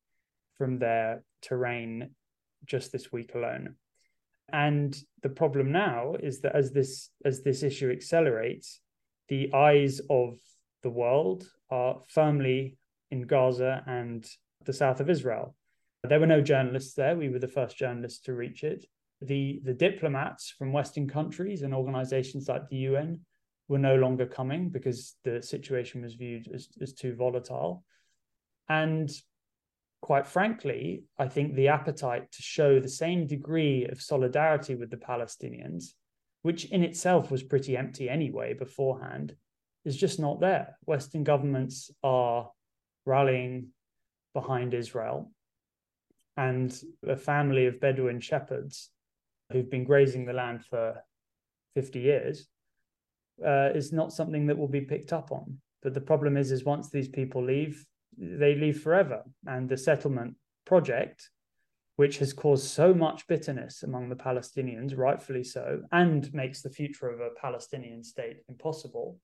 from 0.58 0.80
their 0.80 1.24
terrain 1.42 2.12
just 2.66 2.92
this 2.92 3.12
week 3.12 3.36
alone. 3.36 3.76
And 4.52 4.98
the 5.24 5.30
problem 5.30 5.72
now 5.72 6.16
is 6.22 6.40
that 6.42 6.56
as 6.56 6.72
this 6.72 7.10
as 7.26 7.44
this 7.44 7.64
issue 7.64 7.92
accelerates, 7.92 8.80
the 9.28 9.54
eyes 9.54 10.00
of 10.10 10.38
the 10.84 10.90
world 10.90 11.50
are 11.70 12.02
firmly 12.08 12.78
in 13.12 13.28
Gaza 13.28 13.84
and 13.86 14.26
the 14.64 14.74
south 14.74 15.00
of 15.00 15.10
Israel. 15.10 15.56
There 16.04 16.20
were 16.20 16.28
no 16.28 16.42
journalists 16.42 16.94
there. 16.94 17.18
We 17.18 17.30
were 17.30 17.40
the 17.40 17.48
first 17.48 17.78
journalists 17.78 18.22
to 18.22 18.34
reach 18.34 18.64
it. 18.64 18.86
The 19.22 19.60
the 19.64 19.74
diplomats 19.74 20.54
from 20.58 20.72
Western 20.72 21.10
countries 21.10 21.64
and 21.64 21.74
organizations 21.74 22.48
like 22.48 22.70
the 22.70 22.78
UN 22.90 23.20
were 23.68 23.80
no 23.80 23.96
longer 23.96 24.26
coming 24.26 24.70
because 24.70 25.16
the 25.26 25.42
situation 25.42 26.02
was 26.02 26.16
viewed 26.16 26.48
as, 26.54 26.70
as 26.82 26.94
too 26.94 27.16
volatile. 27.16 27.84
And 28.70 29.10
quite 30.02 30.28
frankly, 30.28 31.04
I 31.18 31.28
think 31.28 31.54
the 31.54 31.70
appetite 31.70 32.32
to 32.32 32.42
show 32.42 32.80
the 32.80 32.90
same 32.90 33.28
degree 33.28 33.86
of 33.86 34.02
solidarity 34.02 34.76
with 34.76 34.90
the 34.90 34.98
Palestinians, 34.98 35.94
which 36.42 36.66
in 36.66 36.84
itself 36.84 37.32
was 37.32 37.44
pretty 37.44 37.76
empty 37.76 38.10
anyway 38.10 38.54
beforehand, 38.54 39.36
is 39.86 39.98
just 39.98 40.20
not 40.20 40.40
there. 40.40 40.78
Western 40.86 41.24
governments 41.24 41.92
are 42.04 42.50
rallying 43.06 43.70
behind 44.34 44.74
Israel. 44.74 45.32
And 46.36 46.72
a 47.08 47.16
family 47.16 47.66
of 47.66 47.80
Bedouin 47.80 48.20
shepherds 48.20 48.92
who've 49.52 49.70
been 49.70 49.86
grazing 49.86 50.26
the 50.26 50.34
land 50.34 50.64
for 50.64 51.02
50 51.76 52.00
years 52.00 52.48
uh, 53.44 53.70
is 53.74 53.92
not 53.92 54.14
something 54.14 54.48
that 54.48 54.58
will 54.58 54.68
be 54.68 54.82
picked 54.82 55.14
up 55.14 55.32
on. 55.32 55.58
But 55.82 55.94
the 55.94 56.02
problem 56.02 56.38
is, 56.38 56.52
is 56.52 56.64
once 56.64 56.90
these 56.90 57.08
people 57.08 57.44
leave, 57.44 57.86
they 58.18 58.56
leave 58.56 58.82
forever. 58.82 59.24
And 59.46 59.70
the 59.70 59.78
settlement 59.78 60.36
project, 60.66 61.30
which 61.96 62.20
has 62.20 62.34
caused 62.34 62.68
so 62.68 62.94
much 62.94 63.28
bitterness 63.28 63.84
among 63.84 64.10
the 64.10 64.16
Palestinians, 64.16 64.98
rightfully 64.98 65.44
so, 65.44 65.82
and 65.92 66.34
makes 66.34 66.62
the 66.62 66.70
future 66.70 67.10
of 67.10 67.20
a 67.20 67.30
Palestinian 67.42 68.04
state 68.04 68.38
impossible, 68.50 69.20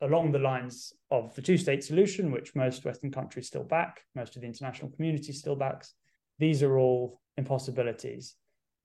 along 0.00 0.32
the 0.32 0.38
lines 0.38 0.92
of 1.10 1.34
the 1.34 1.42
two 1.42 1.58
state 1.58 1.82
solution, 1.82 2.30
which 2.30 2.54
most 2.54 2.84
Western 2.84 3.10
countries 3.10 3.46
still 3.46 3.64
back, 3.64 4.02
most 4.14 4.36
of 4.36 4.42
the 4.42 4.48
international 4.48 4.90
community 4.90 5.32
still 5.32 5.56
backs, 5.56 5.94
these 6.38 6.62
are 6.62 6.78
all 6.78 7.20
impossibilities. 7.36 8.36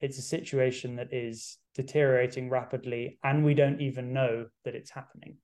It's 0.01 0.17
a 0.17 0.23
situation 0.23 0.95
that 0.97 1.13
is 1.13 1.57
deteriorating 1.75 2.49
rapidly, 2.49 3.19
and 3.23 3.45
we 3.45 3.53
don't 3.53 3.79
even 3.79 4.11
know 4.11 4.47
that 4.65 4.75
it's 4.75 4.91
happening, 4.91 5.37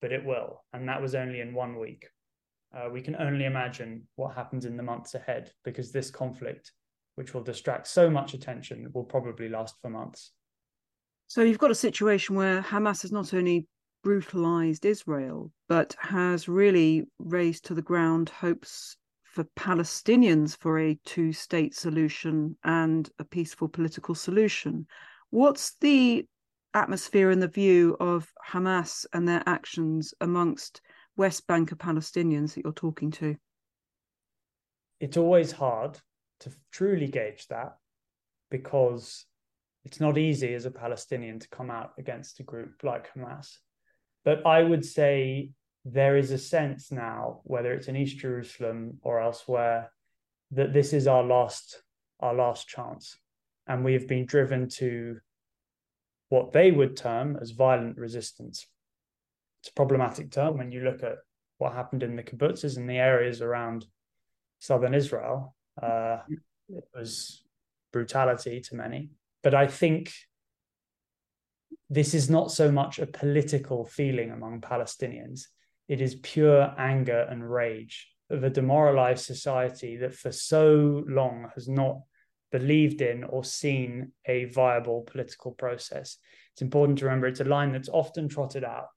but 0.00 0.12
it 0.12 0.24
will. 0.24 0.62
And 0.72 0.88
that 0.88 1.02
was 1.02 1.14
only 1.14 1.40
in 1.40 1.54
one 1.54 1.78
week. 1.78 2.06
Uh, 2.74 2.88
we 2.90 3.00
can 3.00 3.14
only 3.16 3.44
imagine 3.44 4.02
what 4.16 4.34
happens 4.34 4.64
in 4.64 4.76
the 4.76 4.82
months 4.82 5.14
ahead 5.14 5.52
because 5.64 5.92
this 5.92 6.10
conflict, 6.10 6.72
which 7.14 7.32
will 7.32 7.42
distract 7.42 7.86
so 7.86 8.10
much 8.10 8.34
attention, 8.34 8.90
will 8.92 9.04
probably 9.04 9.48
last 9.48 9.76
for 9.80 9.90
months. 9.90 10.32
So 11.28 11.42
you've 11.42 11.58
got 11.58 11.70
a 11.70 11.76
situation 11.76 12.34
where 12.34 12.62
Hamas 12.62 13.02
has 13.02 13.12
not 13.12 13.32
only 13.32 13.68
brutalized 14.02 14.84
Israel, 14.84 15.50
but 15.68 15.94
has 16.00 16.48
really 16.48 17.04
razed 17.18 17.64
to 17.66 17.74
the 17.74 17.82
ground 17.82 18.28
hopes 18.28 18.96
for 19.22 19.44
Palestinians 19.56 20.56
for 20.56 20.78
a 20.78 20.98
two 21.04 21.32
state 21.32 21.74
solution 21.74 22.56
and 22.64 23.08
a 23.18 23.24
peaceful 23.24 23.68
political 23.68 24.14
solution. 24.14 24.86
What's 25.30 25.76
the 25.80 26.26
atmosphere 26.74 27.30
and 27.30 27.42
the 27.42 27.48
view 27.48 27.96
of 28.00 28.30
Hamas 28.48 29.06
and 29.12 29.26
their 29.26 29.42
actions 29.46 30.12
amongst 30.20 30.80
West 31.16 31.46
Banker 31.46 31.76
Palestinians 31.76 32.54
that 32.54 32.64
you're 32.64 32.72
talking 32.72 33.10
to? 33.12 33.36
It's 35.00 35.16
always 35.16 35.52
hard 35.52 35.98
to 36.40 36.50
truly 36.72 37.06
gauge 37.06 37.46
that 37.48 37.76
because 38.50 39.26
it's 39.84 40.00
not 40.00 40.18
easy 40.18 40.54
as 40.54 40.64
a 40.64 40.70
Palestinian 40.70 41.38
to 41.38 41.48
come 41.48 41.70
out 41.70 41.92
against 41.98 42.40
a 42.40 42.42
group 42.42 42.82
like 42.82 43.12
Hamas. 43.12 43.58
But 44.24 44.46
I 44.46 44.62
would 44.62 44.84
say 44.84 45.50
there 45.84 46.16
is 46.16 46.30
a 46.30 46.38
sense 46.38 46.90
now, 46.90 47.40
whether 47.44 47.72
it's 47.72 47.88
in 47.88 47.96
East 47.96 48.18
Jerusalem 48.18 48.98
or 49.02 49.20
elsewhere, 49.20 49.92
that 50.52 50.72
this 50.72 50.92
is 50.92 51.06
our 51.06 51.22
last 51.22 51.82
our 52.20 52.34
last 52.34 52.68
chance. 52.68 53.18
And 53.66 53.84
we 53.84 53.92
have 53.94 54.08
been 54.08 54.24
driven 54.24 54.68
to 54.80 55.18
what 56.28 56.52
they 56.52 56.70
would 56.70 56.96
term 56.96 57.36
as 57.40 57.50
violent 57.50 57.98
resistance. 57.98 58.66
It's 59.64 59.70
a 59.70 59.72
problematic 59.72 60.30
term 60.30 60.58
when 60.58 60.72
you 60.72 60.80
look 60.80 61.02
at 61.02 61.16
what 61.56 61.72
happened 61.72 62.02
in 62.02 62.16
the 62.16 62.22
kibbutzes 62.22 62.76
and 62.76 62.86
the 62.88 62.98
areas 62.98 63.40
around 63.40 63.86
southern 64.58 64.92
Israel. 64.92 65.56
Uh, 65.82 66.18
it 66.68 66.84
was 66.94 67.42
brutality 67.90 68.60
to 68.60 68.74
many. 68.74 69.08
But 69.42 69.54
I 69.54 69.66
think 69.66 70.12
this 71.88 72.12
is 72.12 72.28
not 72.28 72.52
so 72.52 72.70
much 72.70 72.98
a 72.98 73.06
political 73.06 73.86
feeling 73.86 74.32
among 74.32 74.60
Palestinians. 74.60 75.44
It 75.88 76.02
is 76.02 76.16
pure 76.16 76.74
anger 76.76 77.26
and 77.30 77.50
rage 77.50 78.10
of 78.28 78.44
a 78.44 78.50
demoralized 78.50 79.24
society 79.24 79.96
that 79.96 80.14
for 80.14 80.30
so 80.30 81.04
long 81.08 81.48
has 81.54 81.70
not 81.70 82.00
believed 82.52 83.00
in 83.00 83.24
or 83.24 83.42
seen 83.42 84.12
a 84.26 84.44
viable 84.44 85.04
political 85.06 85.52
process. 85.52 86.18
It's 86.52 86.60
important 86.60 86.98
to 86.98 87.06
remember 87.06 87.28
it's 87.28 87.40
a 87.40 87.44
line 87.44 87.72
that's 87.72 87.88
often 87.88 88.28
trotted 88.28 88.62
out. 88.62 88.88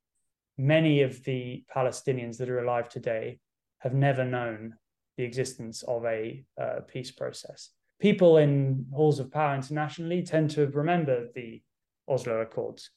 Many 0.58 1.02
of 1.02 1.24
the 1.24 1.64
Palestinians 1.74 2.38
that 2.38 2.50
are 2.50 2.64
alive 2.64 2.90
today 2.90 3.40
have 3.80 3.94
never 3.94 4.26
known 4.26 4.76
the 5.18 5.24
existence 5.24 5.84
of 5.84 6.06
a 6.06 6.44
uh, 6.60 6.80
peace 6.88 7.12
process. 7.12 7.70
People 8.00 8.38
in 8.38 8.86
halls 8.94 9.20
of 9.20 9.32
power 9.32 9.56
internationally 9.56 10.24
tend 10.24 10.52
to 10.52 10.68
remember 10.68 11.28
the 11.34 11.62
Oslo 12.08 12.42
Accords, 12.42 12.92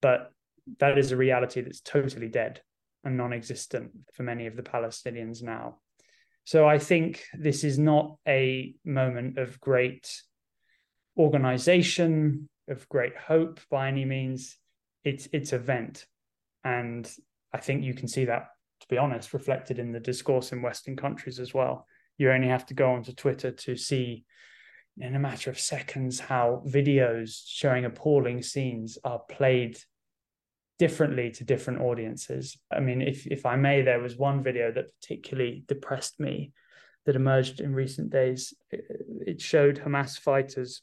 but 0.00 0.32
that 0.78 0.98
is 0.98 1.10
a 1.10 1.16
reality 1.16 1.60
that's 1.60 1.80
totally 1.80 2.28
dead 2.28 2.60
and 3.04 3.16
non 3.16 3.32
existent 3.32 3.90
for 4.12 4.22
many 4.22 4.46
of 4.46 4.56
the 4.56 4.62
Palestinians 4.62 5.42
now. 5.42 5.78
So 6.44 6.68
I 6.68 6.78
think 6.78 7.24
this 7.32 7.64
is 7.64 7.78
not 7.78 8.16
a 8.26 8.74
moment 8.84 9.38
of 9.38 9.60
great 9.60 10.22
organization, 11.16 12.48
of 12.68 12.88
great 12.88 13.16
hope 13.16 13.60
by 13.70 13.88
any 13.88 14.04
means. 14.04 14.56
It's 15.04 15.28
it's 15.32 15.52
event. 15.52 16.06
And 16.64 17.10
I 17.52 17.58
think 17.58 17.84
you 17.84 17.94
can 17.94 18.08
see 18.08 18.24
that, 18.26 18.48
to 18.80 18.88
be 18.88 18.98
honest, 18.98 19.32
reflected 19.32 19.78
in 19.78 19.92
the 19.92 20.00
discourse 20.00 20.52
in 20.52 20.62
Western 20.62 20.96
countries 20.96 21.38
as 21.38 21.54
well. 21.54 21.86
You 22.18 22.30
only 22.30 22.48
have 22.48 22.66
to 22.66 22.74
go 22.74 22.92
onto 22.92 23.12
Twitter 23.12 23.50
to 23.50 23.76
see 23.76 24.24
in 24.98 25.14
a 25.14 25.18
matter 25.20 25.50
of 25.50 25.58
seconds 25.58 26.20
how 26.20 26.62
videos 26.66 27.42
showing 27.46 27.84
appalling 27.84 28.42
scenes 28.42 28.98
are 29.04 29.20
played 29.30 29.78
differently 30.78 31.30
to 31.30 31.44
different 31.44 31.80
audiences. 31.80 32.58
I 32.70 32.80
mean, 32.80 33.02
if 33.02 33.26
if 33.26 33.46
I 33.46 33.56
may, 33.56 33.82
there 33.82 34.00
was 34.00 34.16
one 34.16 34.42
video 34.42 34.72
that 34.72 34.94
particularly 35.00 35.64
depressed 35.66 36.18
me 36.18 36.52
that 37.06 37.16
emerged 37.16 37.60
in 37.60 37.74
recent 37.74 38.10
days. 38.10 38.54
It, 38.70 39.40
showed 39.40 39.80
Hamas 39.80 40.18
fighters 40.18 40.82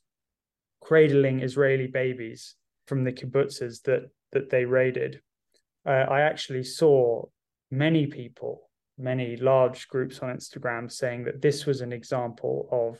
cradling 0.81 1.41
Israeli 1.41 1.87
babies 1.87 2.55
from 2.87 3.03
the 3.03 3.11
kibbutzes 3.11 3.81
that 3.83 4.09
that 4.31 4.49
they 4.49 4.65
raided. 4.65 5.21
Uh, 5.87 6.05
I 6.09 6.21
actually 6.21 6.63
saw 6.63 7.23
many 7.71 8.07
people, 8.07 8.69
many 8.97 9.37
large 9.37 9.87
groups 9.87 10.19
on 10.19 10.35
Instagram 10.35 10.91
saying 10.91 11.23
that 11.23 11.41
this 11.41 11.65
was 11.65 11.79
an 11.81 11.93
example 11.93 12.67
of 12.71 12.99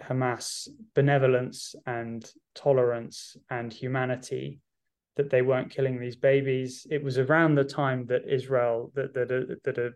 Hamas 0.00 0.68
benevolence 0.94 1.74
and 1.86 2.28
tolerance 2.54 3.36
and 3.50 3.72
humanity 3.72 4.60
that 5.16 5.28
they 5.28 5.42
weren't 5.42 5.70
killing 5.70 6.00
these 6.00 6.16
babies. 6.16 6.86
It 6.90 7.02
was 7.02 7.18
around 7.18 7.54
the 7.54 7.64
time 7.64 8.06
that 8.06 8.28
Israel 8.28 8.92
that 8.94 9.12
that 9.14 9.30
a, 9.30 9.58
that 9.64 9.78
a, 9.78 9.90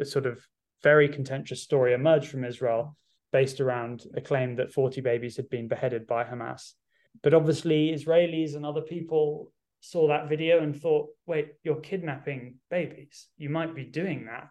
a, 0.00 0.04
sort 0.04 0.26
of 0.26 0.46
very 0.82 1.08
contentious 1.08 1.62
story 1.62 1.94
emerged 1.94 2.28
from 2.28 2.44
Israel 2.44 2.96
based 3.32 3.60
around 3.60 4.04
a 4.14 4.20
claim 4.20 4.56
that 4.56 4.72
40 4.72 5.00
babies 5.00 5.36
had 5.36 5.48
been 5.48 5.68
beheaded 5.68 6.06
by 6.06 6.24
Hamas. 6.24 6.74
But 7.22 7.34
obviously 7.34 7.92
Israelis 7.92 8.54
and 8.54 8.64
other 8.64 8.82
people 8.82 9.52
saw 9.80 10.08
that 10.08 10.28
video 10.28 10.62
and 10.62 10.80
thought, 10.80 11.08
wait, 11.26 11.52
you're 11.62 11.80
kidnapping 11.80 12.56
babies. 12.70 13.28
You 13.36 13.50
might 13.50 13.74
be 13.74 13.84
doing 13.84 14.26
that 14.26 14.48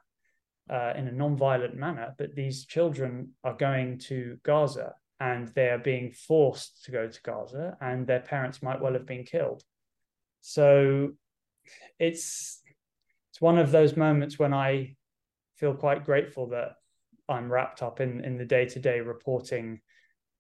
uh, 0.73 0.93
in 0.97 1.07
a 1.07 1.11
non-violent 1.11 1.75
manner, 1.75 2.13
but 2.17 2.35
these 2.35 2.65
children 2.65 3.33
are 3.43 3.55
going 3.55 3.99
to 3.99 4.37
Gaza 4.43 4.93
and 5.19 5.47
they 5.49 5.69
are 5.69 5.79
being 5.79 6.11
forced 6.11 6.83
to 6.85 6.91
go 6.91 7.07
to 7.07 7.21
Gaza 7.23 7.77
and 7.81 8.05
their 8.05 8.19
parents 8.19 8.61
might 8.61 8.81
well 8.81 8.93
have 8.93 9.05
been 9.05 9.23
killed. 9.23 9.63
So 10.41 11.13
it's 11.99 12.61
it's 13.31 13.41
one 13.41 13.57
of 13.57 13.71
those 13.71 13.97
moments 13.97 14.39
when 14.39 14.53
I 14.53 14.95
feel 15.57 15.73
quite 15.73 16.05
grateful 16.05 16.49
that 16.49 16.75
I'm 17.27 17.51
wrapped 17.51 17.81
up 17.81 17.99
in 17.99 18.23
in 18.23 18.37
the 18.37 18.45
day 18.45 18.65
to 18.65 18.79
day 18.79 18.99
reporting, 18.99 19.81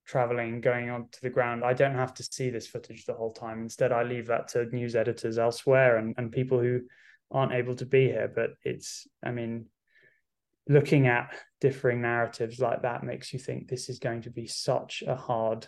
traveling, 0.07 0.61
going 0.61 0.89
onto 0.89 1.19
the 1.21 1.29
ground. 1.29 1.63
I 1.63 1.73
don't 1.73 1.95
have 1.95 2.13
to 2.15 2.23
see 2.23 2.49
this 2.49 2.67
footage 2.67 3.05
the 3.05 3.13
whole 3.13 3.33
time. 3.33 3.61
Instead, 3.61 3.91
I 3.91 4.03
leave 4.03 4.27
that 4.27 4.47
to 4.49 4.65
news 4.65 4.95
editors 4.95 5.37
elsewhere 5.37 5.97
and, 5.97 6.15
and 6.17 6.31
people 6.31 6.59
who 6.59 6.81
aren't 7.29 7.53
able 7.53 7.75
to 7.75 7.85
be 7.85 8.05
here. 8.05 8.31
But 8.33 8.51
it's, 8.63 9.05
I 9.23 9.31
mean, 9.31 9.65
looking 10.69 11.07
at 11.07 11.33
differing 11.59 12.01
narratives 12.01 12.59
like 12.59 12.81
that 12.83 13.03
makes 13.03 13.33
you 13.33 13.39
think 13.39 13.67
this 13.67 13.89
is 13.89 13.99
going 13.99 14.21
to 14.23 14.29
be 14.29 14.47
such 14.47 15.03
a 15.05 15.15
hard 15.15 15.67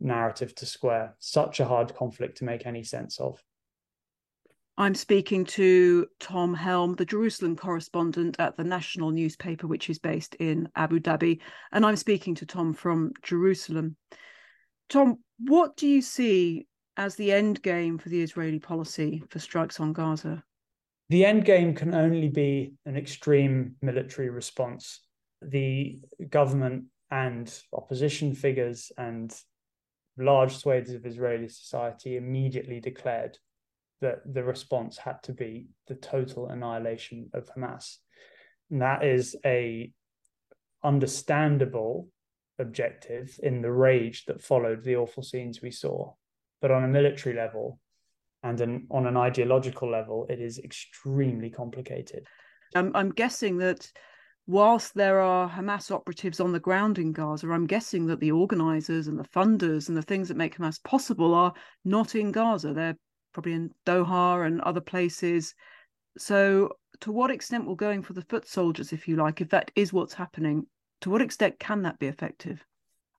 narrative 0.00 0.54
to 0.56 0.66
square, 0.66 1.14
such 1.18 1.60
a 1.60 1.64
hard 1.64 1.94
conflict 1.94 2.38
to 2.38 2.44
make 2.44 2.66
any 2.66 2.84
sense 2.84 3.20
of. 3.20 3.42
I'm 4.78 4.94
speaking 4.94 5.44
to 5.44 6.06
Tom 6.18 6.54
Helm, 6.54 6.94
the 6.94 7.04
Jerusalem 7.04 7.56
correspondent 7.56 8.36
at 8.38 8.56
the 8.56 8.64
national 8.64 9.10
newspaper, 9.10 9.66
which 9.66 9.90
is 9.90 9.98
based 9.98 10.34
in 10.36 10.68
Abu 10.74 10.98
Dhabi. 10.98 11.40
And 11.72 11.84
I'm 11.84 11.96
speaking 11.96 12.34
to 12.36 12.46
Tom 12.46 12.72
from 12.72 13.12
Jerusalem. 13.22 13.96
Tom, 14.88 15.18
what 15.38 15.76
do 15.76 15.86
you 15.86 16.00
see 16.00 16.66
as 16.96 17.16
the 17.16 17.32
end 17.32 17.62
game 17.62 17.98
for 17.98 18.08
the 18.08 18.22
Israeli 18.22 18.58
policy 18.58 19.22
for 19.28 19.38
strikes 19.38 19.78
on 19.78 19.92
Gaza? 19.92 20.42
The 21.10 21.26
end 21.26 21.44
game 21.44 21.74
can 21.74 21.94
only 21.94 22.28
be 22.28 22.72
an 22.86 22.96
extreme 22.96 23.76
military 23.82 24.30
response. 24.30 25.00
The 25.42 26.00
government 26.30 26.84
and 27.10 27.52
opposition 27.74 28.34
figures 28.34 28.90
and 28.96 29.34
large 30.16 30.56
swathes 30.56 30.92
of 30.92 31.04
Israeli 31.04 31.48
society 31.48 32.16
immediately 32.16 32.80
declared 32.80 33.36
that 34.02 34.20
the 34.26 34.44
response 34.44 34.98
had 34.98 35.22
to 35.22 35.32
be 35.32 35.68
the 35.86 35.94
total 35.94 36.48
annihilation 36.48 37.30
of 37.32 37.48
Hamas. 37.54 37.96
And 38.70 38.82
that 38.82 39.04
is 39.04 39.36
a 39.44 39.90
understandable 40.84 42.08
objective 42.58 43.38
in 43.42 43.62
the 43.62 43.72
rage 43.72 44.26
that 44.26 44.42
followed 44.42 44.84
the 44.84 44.96
awful 44.96 45.22
scenes 45.22 45.62
we 45.62 45.70
saw. 45.70 46.12
But 46.60 46.72
on 46.72 46.84
a 46.84 46.88
military 46.88 47.34
level 47.34 47.78
and 48.42 48.60
an, 48.60 48.86
on 48.90 49.06
an 49.06 49.16
ideological 49.16 49.90
level, 49.90 50.26
it 50.28 50.40
is 50.40 50.58
extremely 50.58 51.48
complicated. 51.48 52.26
I'm, 52.74 52.90
I'm 52.94 53.10
guessing 53.10 53.58
that 53.58 53.90
whilst 54.46 54.94
there 54.94 55.20
are 55.20 55.48
Hamas 55.48 55.90
operatives 55.92 56.40
on 56.40 56.52
the 56.52 56.60
ground 56.60 56.98
in 56.98 57.12
Gaza, 57.12 57.48
I'm 57.50 57.66
guessing 57.66 58.06
that 58.06 58.18
the 58.18 58.32
organizers 58.32 59.06
and 59.06 59.18
the 59.18 59.28
funders 59.28 59.88
and 59.88 59.96
the 59.96 60.02
things 60.02 60.28
that 60.28 60.36
make 60.36 60.56
Hamas 60.56 60.82
possible 60.82 61.34
are 61.34 61.52
not 61.84 62.16
in 62.16 62.32
Gaza. 62.32 62.72
They're 62.72 62.96
probably 63.32 63.52
in 63.52 63.70
Doha 63.86 64.46
and 64.46 64.60
other 64.60 64.80
places. 64.80 65.54
So, 66.18 66.76
to 67.00 67.12
what 67.12 67.30
extent 67.30 67.66
will 67.66 67.74
going 67.74 68.02
for 68.02 68.12
the 68.12 68.22
foot 68.22 68.46
soldiers, 68.46 68.92
if 68.92 69.08
you 69.08 69.16
like, 69.16 69.40
if 69.40 69.48
that 69.48 69.70
is 69.74 69.92
what's 69.92 70.14
happening, 70.14 70.66
to 71.00 71.10
what 71.10 71.22
extent 71.22 71.58
can 71.58 71.82
that 71.82 71.98
be 71.98 72.06
effective? 72.06 72.64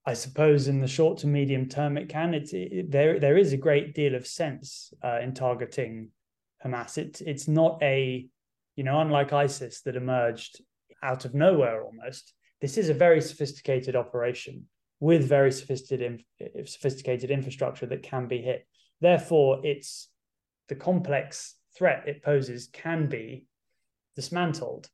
I 0.06 0.14
suppose 0.14 0.68
in 0.68 0.82
the 0.82 0.88
short 0.88 1.18
to 1.20 1.28
medium 1.28 1.68
term 1.70 1.98
it 1.98 2.10
can. 2.10 2.34
It's 2.34 2.54
it, 2.54 2.92
there. 2.92 3.20
There 3.20 3.38
is 3.38 3.54
a 3.54 3.58
great 3.58 3.96
deal 3.96 4.16
of 4.16 4.28
sense 4.28 4.94
uh, 5.04 5.20
in 5.22 5.34
targeting 5.34 6.10
Hamas. 6.64 6.98
It's 6.98 7.22
it's 7.22 7.48
not 7.48 7.82
a 7.82 8.28
You 8.76 8.84
know, 8.84 9.00
unlike 9.00 9.34
ISIS 9.34 9.82
that 9.82 9.96
emerged 9.96 10.62
out 11.02 11.26
of 11.26 11.34
nowhere 11.34 11.84
almost, 11.84 12.34
this 12.60 12.78
is 12.78 12.90
a 12.90 12.94
very 12.94 13.22
sophisticated 13.22 13.96
operation 13.96 14.68
with 15.00 15.28
very 15.28 15.52
sophisticated 15.52 16.24
sophisticated 16.66 17.30
infrastructure 17.30 17.86
that 17.88 18.04
can 18.04 18.28
be 18.28 18.42
hit. 18.42 18.68
Therefore, 19.04 19.60
it's 19.66 20.08
the 20.70 20.76
complex 20.76 21.56
threat 21.78 22.08
it 22.08 22.24
poses 22.24 22.70
can 22.72 23.08
be 23.08 23.48
dismantled. 24.16 24.88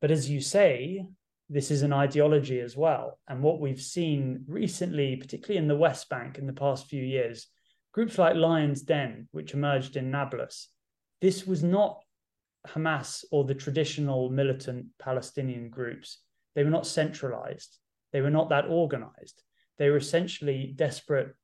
But 0.00 0.12
as 0.12 0.30
you 0.30 0.40
say, 0.40 1.04
this 1.50 1.72
is 1.72 1.82
an 1.82 1.92
ideology 1.92 2.60
as 2.60 2.76
well. 2.76 3.18
And 3.26 3.42
what 3.42 3.58
we've 3.58 3.80
seen 3.80 4.44
recently, 4.46 5.16
particularly 5.16 5.58
in 5.58 5.66
the 5.66 5.74
West 5.74 6.08
Bank 6.08 6.38
in 6.38 6.46
the 6.46 6.52
past 6.52 6.86
few 6.86 7.02
years, 7.02 7.48
groups 7.90 8.16
like 8.16 8.36
Lion's 8.36 8.82
Den, 8.82 9.26
which 9.32 9.54
emerged 9.54 9.96
in 9.96 10.12
Nablus, 10.12 10.68
this 11.20 11.44
was 11.44 11.64
not 11.64 12.00
Hamas 12.68 13.24
or 13.32 13.42
the 13.42 13.56
traditional 13.56 14.30
militant 14.30 14.86
Palestinian 15.00 15.68
groups. 15.68 16.18
They 16.54 16.62
were 16.62 16.70
not 16.70 16.86
centralized. 16.86 17.76
They 18.12 18.20
were 18.20 18.30
not 18.30 18.50
that 18.50 18.66
organized. 18.66 19.42
They 19.78 19.90
were 19.90 19.96
essentially 19.96 20.72
desperate, 20.76 21.34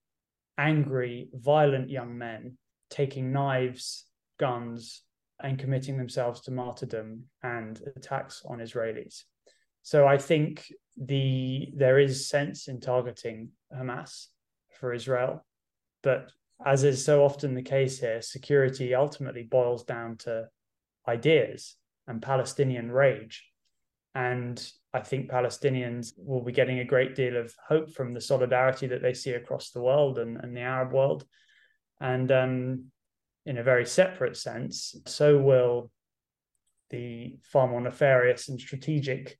angry, 0.58 1.28
violent 1.32 1.90
young 1.90 2.16
men 2.16 2.58
taking 2.90 3.32
knives, 3.32 4.04
guns, 4.38 5.02
and 5.42 5.58
committing 5.58 5.96
themselves 5.98 6.40
to 6.42 6.50
martyrdom 6.50 7.24
and 7.42 7.80
attacks 7.96 8.42
on 8.48 8.58
Israelis. 8.58 9.24
So 9.82 10.06
I 10.06 10.16
think 10.16 10.72
the 10.96 11.68
there 11.76 11.98
is 11.98 12.28
sense 12.28 12.68
in 12.68 12.80
targeting 12.80 13.50
Hamas 13.76 14.26
for 14.78 14.94
Israel, 14.94 15.44
but 16.02 16.30
as 16.64 16.84
is 16.84 17.04
so 17.04 17.24
often 17.24 17.54
the 17.54 17.62
case 17.62 17.98
here, 17.98 18.22
security 18.22 18.94
ultimately 18.94 19.42
boils 19.42 19.84
down 19.84 20.16
to 20.18 20.48
ideas 21.08 21.76
and 22.06 22.22
Palestinian 22.22 22.90
rage. 22.92 23.44
And 24.14 24.64
I 24.92 25.00
think 25.00 25.30
Palestinians 25.30 26.12
will 26.16 26.42
be 26.42 26.52
getting 26.52 26.78
a 26.78 26.84
great 26.84 27.14
deal 27.14 27.36
of 27.36 27.54
hope 27.68 27.90
from 27.90 28.14
the 28.14 28.20
solidarity 28.20 28.86
that 28.86 29.02
they 29.02 29.14
see 29.14 29.32
across 29.32 29.70
the 29.70 29.82
world 29.82 30.18
and, 30.18 30.36
and 30.36 30.56
the 30.56 30.60
Arab 30.60 30.92
world. 30.92 31.24
And 32.00 32.30
um, 32.30 32.84
in 33.44 33.58
a 33.58 33.62
very 33.62 33.86
separate 33.86 34.36
sense, 34.36 34.94
so 35.06 35.38
will 35.38 35.90
the 36.90 37.36
far 37.42 37.66
more 37.66 37.80
nefarious 37.80 38.48
and 38.48 38.60
strategic 38.60 39.36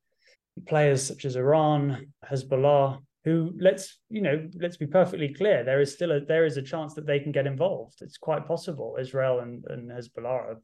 players 0.66 1.06
such 1.06 1.24
as 1.24 1.37
Iran, 1.37 2.12
Hezbollah, 2.28 2.98
who 3.24 3.52
let's 3.58 4.00
you 4.10 4.20
know 4.20 4.48
let's 4.60 4.76
be 4.76 4.87
perfectly 4.87 5.32
clear 5.32 5.64
there 5.64 5.80
is 5.80 5.92
still 5.92 6.12
a 6.12 6.20
there 6.20 6.44
is 6.44 6.56
a 6.56 6.62
chance 6.62 6.94
that 6.94 7.06
they 7.06 7.18
can 7.18 7.32
get 7.32 7.46
involved 7.46 8.02
it's 8.02 8.18
quite 8.18 8.46
possible 8.46 8.96
israel 9.00 9.40
and, 9.40 9.64
and 9.68 9.90
hezbollah 9.90 10.26
are 10.26 10.58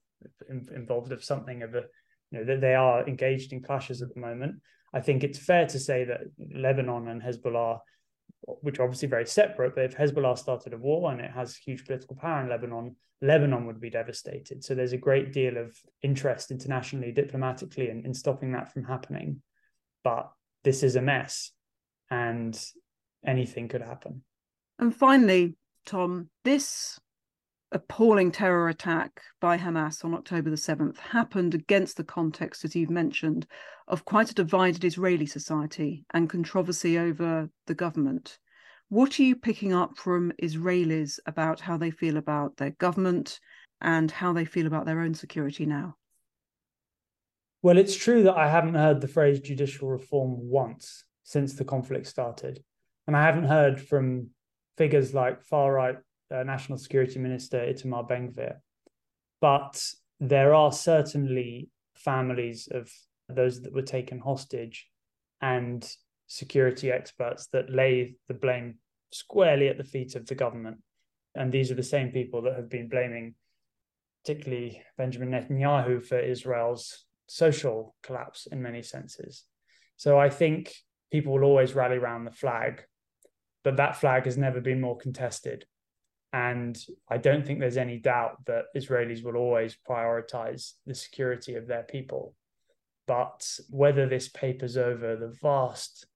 involved 0.75 1.11
of 1.11 1.25
something 1.25 1.63
of 1.63 1.75
a 1.75 1.85
you 2.31 2.39
know 2.39 2.45
that 2.45 2.61
they 2.61 2.75
are 2.75 3.07
engaged 3.07 3.53
in 3.53 3.63
clashes 3.63 4.03
at 4.03 4.15
the 4.15 4.21
moment. 4.21 4.57
I 4.93 5.01
think 5.01 5.23
it's 5.23 5.39
fair 5.39 5.67
to 5.67 5.79
say 5.79 6.05
that 6.05 6.21
lebanon 6.55 7.09
and 7.09 7.23
hezbollah 7.23 7.79
which 8.63 8.79
are 8.79 8.85
obviously 8.85 9.09
very 9.09 9.27
separate 9.27 9.75
but 9.75 9.85
if 9.85 9.97
hezbollah 9.97 10.37
started 10.37 10.73
a 10.73 10.79
war 10.79 11.13
and 11.13 11.21
it 11.21 11.31
has 11.31 11.57
huge 11.57 11.85
political 11.85 12.17
power 12.17 12.41
in 12.43 12.49
lebanon 12.49 12.97
lebanon 13.23 13.67
would 13.67 13.81
be 13.81 13.91
devastated. 13.91 14.65
So 14.65 14.75
there's 14.75 14.93
a 14.93 14.99
great 14.99 15.33
deal 15.33 15.57
of 15.57 15.77
interest 16.03 16.51
internationally 16.51 17.13
diplomatically 17.13 17.91
in, 17.91 18.05
in 18.05 18.15
stopping 18.15 18.53
that 18.53 18.73
from 18.73 18.85
happening. 18.85 19.43
But 20.03 20.31
this 20.65 20.83
is 20.83 20.97
a 20.97 21.03
mess 21.03 21.53
and 22.11 22.59
anything 23.25 23.69
could 23.69 23.83
happen. 23.83 24.23
And 24.79 24.95
finally, 24.95 25.57
Tom, 25.85 26.31
this 26.45 26.99
appalling 27.73 28.33
terror 28.33 28.69
attack 28.69 29.23
by 29.41 29.57
Hamas 29.57 30.05
on 30.05 30.15
October 30.15 30.51
the 30.51 30.57
7th 30.57 30.99
happened 30.99 31.55
against 31.55 31.97
the 31.97 32.05
context, 32.05 32.65
as 32.65 32.75
you've 32.75 32.91
mentioned, 32.91 33.47
of 33.87 34.05
quite 34.05 34.31
a 34.31 34.35
divided 34.35 34.85
Israeli 34.85 35.27
society 35.27 36.05
and 36.13 36.29
controversy 36.29 36.99
over 36.99 37.49
the 37.67 37.75
government. 37.75 38.39
What 38.89 39.21
are 39.21 39.23
you 39.23 39.37
picking 39.37 39.73
up 39.73 39.97
from 39.97 40.33
Israelis 40.43 41.21
about 41.27 41.61
how 41.61 41.77
they 41.77 41.93
feel 41.93 42.17
about 42.17 42.57
their 42.57 42.71
government 42.71 43.39
and 43.81 44.11
how 44.11 44.33
they 44.33 44.45
feel 44.45 44.67
about 44.67 44.85
their 44.85 45.01
own 45.01 45.15
security 45.15 45.65
now? 45.65 45.97
Well, 47.63 47.79
it's 47.79 47.95
true 47.95 48.25
that 48.25 48.37
I 48.37 48.49
haven't 48.49 48.75
heard 48.75 49.01
the 49.01 49.09
phrase 49.09 49.39
judicial 49.39 49.89
reform 49.89 50.49
once 50.49 51.05
since 51.23 51.55
the 51.55 51.65
conflict 51.65 52.07
started. 52.07 52.65
And 53.07 53.17
I 53.17 53.23
haven't 53.23 53.45
heard 53.45 53.81
from 53.81 54.31
figures 54.77 55.15
like 55.15 55.43
far 55.43 55.73
right 55.73 55.99
uh, 56.31 56.43
National 56.43 56.79
Security 56.79 57.19
Minister 57.19 57.59
Itamar 57.59 58.09
Ben 58.09 58.33
Gvir. 58.33 58.57
But 59.41 59.83
there 60.21 60.55
are 60.55 60.73
certainly 60.73 61.71
families 61.95 62.69
of 62.71 62.91
those 63.29 63.63
that 63.63 63.73
were 63.73 63.83
taken 63.83 64.19
hostage 64.19 64.89
and 65.41 65.89
security 66.27 66.91
experts 66.91 67.49
that 67.53 67.71
lay 67.71 68.15
the 68.29 68.35
blame 68.35 68.77
squarely 69.13 69.69
at 69.69 69.79
the 69.79 69.85
feet 69.85 70.15
of 70.15 70.27
the 70.27 70.35
government. 70.35 70.79
And 71.35 71.51
these 71.51 71.71
are 71.71 71.77
the 71.77 71.83
same 71.83 72.11
people 72.11 72.43
that 72.43 72.57
have 72.57 72.69
been 72.69 72.89
blaming, 72.89 73.35
particularly 74.23 74.83
Benjamin 74.99 75.31
Netanyahu, 75.31 76.03
for 76.03 76.19
Israel's 76.19 77.05
social 77.27 77.95
collapse 78.03 78.47
in 78.51 78.63
many 78.63 78.83
senses. 78.83 79.45
So 79.97 80.19
I 80.19 80.29
think 80.29 80.75
people 81.13 81.33
will 81.33 81.45
always 81.45 81.75
rally 81.75 81.97
around 81.97 82.25
the 82.25 82.31
flag, 82.31 82.83
but 83.65 83.77
that 83.77 83.97
flag 83.97 84.25
has 84.25 84.37
never 84.37 84.61
been 84.61 84.81
more 84.81 84.97
contested. 84.97 85.65
And 86.33 86.79
I 87.09 87.17
don't 87.17 87.45
think 87.45 87.59
there's 87.59 87.77
any 87.77 87.99
doubt 87.99 88.45
that 88.47 88.67
Israelis 88.77 89.25
will 89.25 89.37
always 89.37 89.77
prioritize 89.89 90.73
the 90.87 90.95
security 90.95 91.57
of 91.57 91.67
their 91.67 91.83
people. 91.83 92.35
But 93.07 93.47
whether 93.69 94.07
this 94.07 94.29
papers 94.29 94.77
over 94.77 95.17
the 95.17 95.37
vast, 95.43 96.07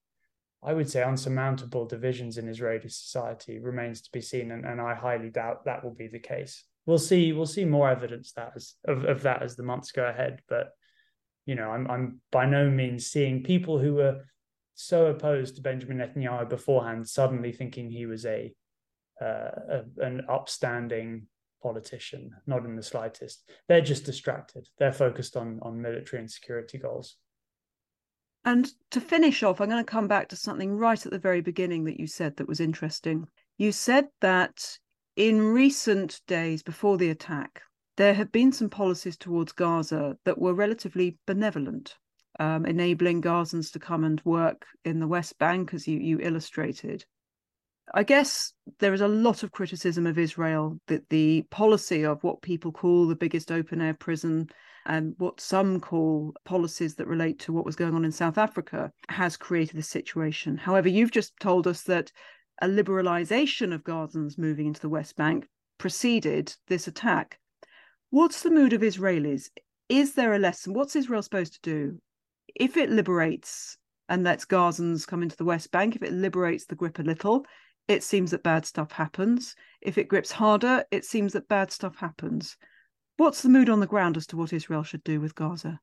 I 0.63 0.73
would 0.73 0.89
say, 0.89 1.03
unsurmountable 1.03 1.85
divisions 1.85 2.37
in 2.37 2.47
Israeli 2.47 2.87
society 2.87 3.59
remains 3.59 4.01
to 4.03 4.11
be 4.11 4.21
seen. 4.21 4.51
And, 4.51 4.65
and 4.65 4.79
I 4.79 4.93
highly 4.93 5.29
doubt 5.29 5.65
that 5.65 5.83
will 5.83 5.93
be 5.93 6.07
the 6.07 6.19
case. 6.19 6.63
We'll 6.85 6.97
see, 6.97 7.33
we'll 7.33 7.45
see 7.45 7.65
more 7.65 7.89
evidence 7.89 8.31
that 8.33 8.53
as, 8.55 8.75
of, 8.85 9.03
of 9.03 9.23
that 9.23 9.43
as 9.43 9.55
the 9.55 9.63
months 9.63 9.91
go 9.91 10.05
ahead. 10.05 10.39
But 10.47 10.71
you 11.45 11.55
know, 11.55 11.69
I'm 11.69 11.89
I'm 11.89 12.21
by 12.31 12.45
no 12.45 12.69
means 12.69 13.07
seeing 13.07 13.43
people 13.43 13.79
who 13.79 13.95
were 13.95 14.21
so 14.73 15.07
opposed 15.07 15.55
to 15.55 15.61
Benjamin 15.61 15.97
Netanyahu 15.97 16.49
beforehand 16.49 17.07
suddenly 17.07 17.51
thinking 17.51 17.89
he 17.89 18.05
was 18.05 18.25
a, 18.25 18.53
uh, 19.21 19.81
an 19.97 20.21
upstanding 20.29 21.27
politician. 21.61 22.31
Not 22.45 22.65
in 22.65 22.75
the 22.75 22.83
slightest. 22.83 23.49
They're 23.67 23.81
just 23.81 24.05
distracted. 24.05 24.67
They're 24.77 24.93
focused 24.93 25.35
on 25.35 25.59
on 25.61 25.81
military 25.81 26.21
and 26.21 26.31
security 26.31 26.77
goals. 26.77 27.17
And 28.45 28.71
to 28.91 29.01
finish 29.01 29.41
off, 29.41 29.59
I'm 29.59 29.69
going 29.69 29.83
to 29.83 29.91
come 29.91 30.07
back 30.07 30.29
to 30.29 30.35
something 30.35 30.71
right 30.77 31.03
at 31.03 31.11
the 31.11 31.17
very 31.17 31.41
beginning 31.41 31.85
that 31.85 31.99
you 31.99 32.05
said 32.05 32.37
that 32.37 32.47
was 32.47 32.59
interesting. 32.59 33.27
You 33.57 33.71
said 33.71 34.05
that 34.21 34.77
in 35.15 35.41
recent 35.41 36.21
days 36.27 36.61
before 36.61 36.97
the 36.97 37.09
attack, 37.09 37.63
there 37.97 38.13
have 38.13 38.31
been 38.31 38.51
some 38.51 38.69
policies 38.69 39.17
towards 39.17 39.51
Gaza 39.53 40.17
that 40.25 40.37
were 40.37 40.53
relatively 40.53 41.17
benevolent, 41.25 41.95
um, 42.39 42.65
enabling 42.65 43.23
Gazans 43.23 43.71
to 43.71 43.79
come 43.79 44.03
and 44.03 44.21
work 44.25 44.65
in 44.83 44.99
the 44.99 45.07
West 45.07 45.39
Bank, 45.39 45.73
as 45.73 45.87
you, 45.87 45.97
you 45.97 46.19
illustrated. 46.19 47.03
I 47.93 48.03
guess 48.03 48.53
there 48.79 48.93
is 48.93 49.01
a 49.01 49.07
lot 49.07 49.43
of 49.43 49.51
criticism 49.51 50.07
of 50.07 50.17
Israel 50.17 50.79
that 50.87 51.07
the 51.09 51.43
policy 51.51 52.03
of 52.03 52.23
what 52.23 52.41
people 52.41 52.71
call 52.71 53.07
the 53.07 53.15
biggest 53.15 53.51
open 53.51 53.79
air 53.79 53.93
prison 53.93 54.49
and 54.87 55.13
what 55.17 55.39
some 55.39 55.79
call 55.79 56.33
policies 56.45 56.95
that 56.95 57.07
relate 57.07 57.39
to 57.39 57.53
what 57.53 57.65
was 57.65 57.75
going 57.75 57.95
on 57.95 58.05
in 58.05 58.11
South 58.11 58.37
Africa 58.37 58.91
has 59.09 59.37
created 59.37 59.77
this 59.77 59.87
situation. 59.87 60.57
However, 60.57 60.89
you've 60.89 61.11
just 61.11 61.39
told 61.39 61.67
us 61.67 61.83
that 61.83 62.11
a 62.61 62.67
liberalization 62.67 63.73
of 63.73 63.83
Gazans 63.83 64.37
moving 64.37 64.67
into 64.67 64.81
the 64.81 64.89
West 64.89 65.15
Bank 65.15 65.47
preceded 65.77 66.55
this 66.67 66.87
attack. 66.87 67.39
What's 68.09 68.41
the 68.41 68.51
mood 68.51 68.73
of 68.73 68.81
Israelis? 68.81 69.49
Is 69.89 70.13
there 70.13 70.33
a 70.33 70.39
lesson? 70.39 70.73
What's 70.73 70.95
Israel 70.95 71.21
supposed 71.21 71.53
to 71.53 71.69
do? 71.69 71.99
If 72.55 72.77
it 72.77 72.89
liberates 72.89 73.77
and 74.07 74.23
lets 74.23 74.45
Gazans 74.45 75.05
come 75.05 75.21
into 75.21 75.37
the 75.37 75.45
West 75.45 75.71
Bank, 75.71 75.95
if 75.95 76.03
it 76.03 76.13
liberates 76.13 76.65
the 76.65 76.75
grip 76.75 76.99
a 76.99 77.03
little, 77.03 77.45
it 77.87 78.03
seems 78.03 78.31
that 78.31 78.43
bad 78.43 78.65
stuff 78.65 78.91
happens. 78.91 79.55
If 79.81 79.97
it 79.97 80.07
grips 80.07 80.31
harder, 80.31 80.83
it 80.91 81.05
seems 81.05 81.33
that 81.33 81.47
bad 81.47 81.71
stuff 81.71 81.97
happens. 81.97 82.57
What's 83.17 83.41
the 83.41 83.49
mood 83.49 83.69
on 83.69 83.79
the 83.79 83.87
ground 83.87 84.17
as 84.17 84.27
to 84.27 84.37
what 84.37 84.53
Israel 84.53 84.83
should 84.83 85.03
do 85.03 85.21
with 85.21 85.35
Gaza? 85.35 85.79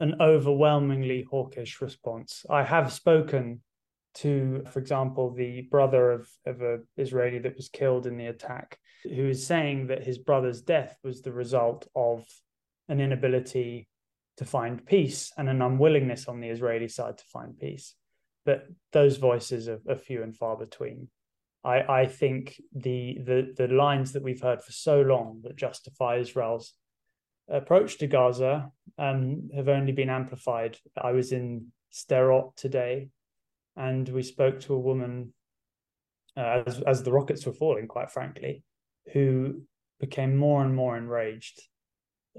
An 0.00 0.14
overwhelmingly 0.20 1.26
hawkish 1.30 1.80
response. 1.80 2.46
I 2.48 2.62
have 2.62 2.92
spoken 2.92 3.60
to, 4.14 4.62
for 4.70 4.78
example, 4.78 5.32
the 5.32 5.62
brother 5.62 6.12
of, 6.12 6.28
of 6.46 6.60
an 6.60 6.86
Israeli 6.96 7.38
that 7.40 7.56
was 7.56 7.68
killed 7.68 8.06
in 8.06 8.16
the 8.16 8.26
attack, 8.26 8.78
who 9.04 9.28
is 9.28 9.46
saying 9.46 9.88
that 9.88 10.04
his 10.04 10.18
brother's 10.18 10.62
death 10.62 10.96
was 11.02 11.22
the 11.22 11.32
result 11.32 11.88
of 11.94 12.24
an 12.88 13.00
inability 13.00 13.88
to 14.36 14.44
find 14.44 14.84
peace 14.86 15.32
and 15.36 15.48
an 15.48 15.62
unwillingness 15.62 16.26
on 16.26 16.40
the 16.40 16.48
Israeli 16.48 16.88
side 16.88 17.18
to 17.18 17.24
find 17.24 17.58
peace. 17.58 17.94
But 18.44 18.66
those 18.92 19.18
voices 19.18 19.68
are, 19.68 19.80
are 19.88 19.96
few 19.96 20.22
and 20.22 20.36
far 20.36 20.56
between. 20.56 21.08
I, 21.64 22.00
I 22.02 22.06
think 22.06 22.60
the, 22.74 23.18
the 23.24 23.54
the 23.56 23.68
lines 23.68 24.12
that 24.12 24.22
we've 24.22 24.40
heard 24.40 24.62
for 24.62 24.72
so 24.72 25.00
long 25.00 25.40
that 25.44 25.56
justify 25.56 26.16
Israel's 26.16 26.74
approach 27.48 27.98
to 27.98 28.06
Gaza 28.06 28.70
um, 28.98 29.50
have 29.54 29.68
only 29.68 29.92
been 29.92 30.10
amplified. 30.10 30.78
I 31.00 31.12
was 31.12 31.32
in 31.32 31.68
Sderot 31.92 32.56
today, 32.56 33.08
and 33.76 34.08
we 34.08 34.22
spoke 34.22 34.60
to 34.60 34.74
a 34.74 34.78
woman 34.78 35.32
uh, 36.36 36.62
as 36.66 36.80
as 36.82 37.02
the 37.02 37.12
rockets 37.12 37.46
were 37.46 37.52
falling. 37.52 37.86
Quite 37.86 38.10
frankly, 38.10 38.64
who 39.12 39.62
became 40.00 40.36
more 40.36 40.64
and 40.64 40.74
more 40.74 40.96
enraged 40.96 41.62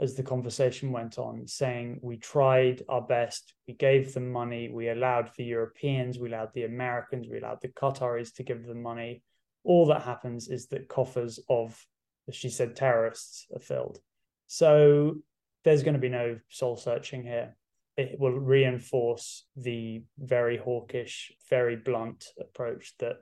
as 0.02 0.16
the 0.16 0.24
conversation 0.24 0.92
went 0.92 1.20
on, 1.20 1.48
saying 1.48 2.00
we 2.02 2.18
tried 2.18 2.82
our 2.90 3.02
best, 3.02 3.54
we 3.68 3.76
gave 3.76 4.14
them 4.14 4.32
money, 4.32 4.70
we 4.70 4.90
allowed 4.90 5.30
the 5.38 5.44
Europeans, 5.44 6.18
we 6.18 6.30
allowed 6.30 6.54
the 6.54 6.64
Americans, 6.64 7.28
we 7.30 7.38
allowed 7.38 7.62
the 7.62 7.68
Qataris 7.68 8.34
to 8.36 8.44
give 8.44 8.66
them 8.66 8.82
money. 8.82 9.22
All 9.64 9.86
that 9.88 10.02
happens 10.02 10.48
is 10.48 10.68
that 10.68 10.90
coffers 10.90 11.40
of, 11.48 11.80
as 12.28 12.36
she 12.36 12.50
said, 12.50 12.76
terrorists 12.76 13.46
are 13.54 13.60
filled. 13.60 14.00
So 14.48 15.16
there's 15.64 15.84
going 15.84 15.94
to 15.94 16.00
be 16.00 16.10
no 16.10 16.40
soul 16.50 16.76
searching 16.76 17.24
here. 17.24 17.56
It 17.96 18.20
will 18.20 18.40
reinforce 18.40 19.46
the 19.56 20.04
very 20.18 20.58
hawkish, 20.58 21.32
very 21.50 21.76
blunt 21.76 22.26
approach 22.40 22.94
that 23.00 23.18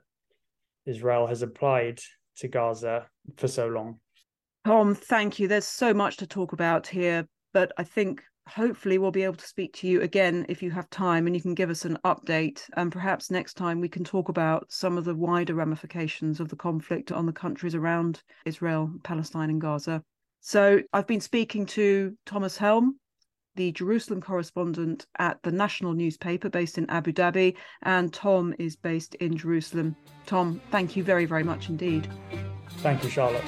Israel 0.86 1.26
has 1.26 1.42
applied 1.42 2.00
to 2.36 2.48
Gaza 2.48 3.06
for 3.36 3.46
so 3.46 3.68
long. 3.68 4.00
Tom, 4.64 4.94
thank 4.94 5.38
you. 5.40 5.48
There's 5.48 5.66
so 5.66 5.92
much 5.92 6.18
to 6.18 6.26
talk 6.26 6.52
about 6.52 6.86
here, 6.86 7.26
but 7.52 7.72
I 7.78 7.84
think 7.84 8.22
hopefully 8.48 8.98
we'll 8.98 9.10
be 9.10 9.24
able 9.24 9.34
to 9.34 9.46
speak 9.46 9.72
to 9.72 9.88
you 9.88 10.02
again 10.02 10.46
if 10.48 10.62
you 10.62 10.70
have 10.70 10.88
time 10.90 11.26
and 11.26 11.34
you 11.34 11.42
can 11.42 11.54
give 11.54 11.70
us 11.70 11.84
an 11.84 11.98
update. 12.04 12.62
And 12.76 12.92
perhaps 12.92 13.30
next 13.30 13.54
time 13.54 13.80
we 13.80 13.88
can 13.88 14.04
talk 14.04 14.28
about 14.28 14.66
some 14.68 14.96
of 14.96 15.04
the 15.04 15.16
wider 15.16 15.54
ramifications 15.54 16.38
of 16.38 16.48
the 16.48 16.56
conflict 16.56 17.10
on 17.10 17.26
the 17.26 17.32
countries 17.32 17.74
around 17.74 18.22
Israel, 18.44 18.92
Palestine, 19.02 19.50
and 19.50 19.60
Gaza. 19.60 20.02
So 20.40 20.80
I've 20.92 21.06
been 21.06 21.20
speaking 21.20 21.66
to 21.66 22.16
Thomas 22.24 22.56
Helm, 22.56 22.98
the 23.56 23.72
Jerusalem 23.72 24.20
correspondent 24.20 25.06
at 25.18 25.42
the 25.42 25.52
national 25.52 25.92
newspaper 25.92 26.48
based 26.48 26.78
in 26.78 26.88
Abu 26.88 27.12
Dhabi, 27.12 27.56
and 27.82 28.12
Tom 28.12 28.54
is 28.60 28.76
based 28.76 29.16
in 29.16 29.36
Jerusalem. 29.36 29.96
Tom, 30.26 30.60
thank 30.70 30.96
you 30.96 31.02
very, 31.02 31.26
very 31.26 31.44
much 31.44 31.68
indeed. 31.68 32.08
Thank 32.78 33.02
you, 33.04 33.10
Charlotte. 33.10 33.44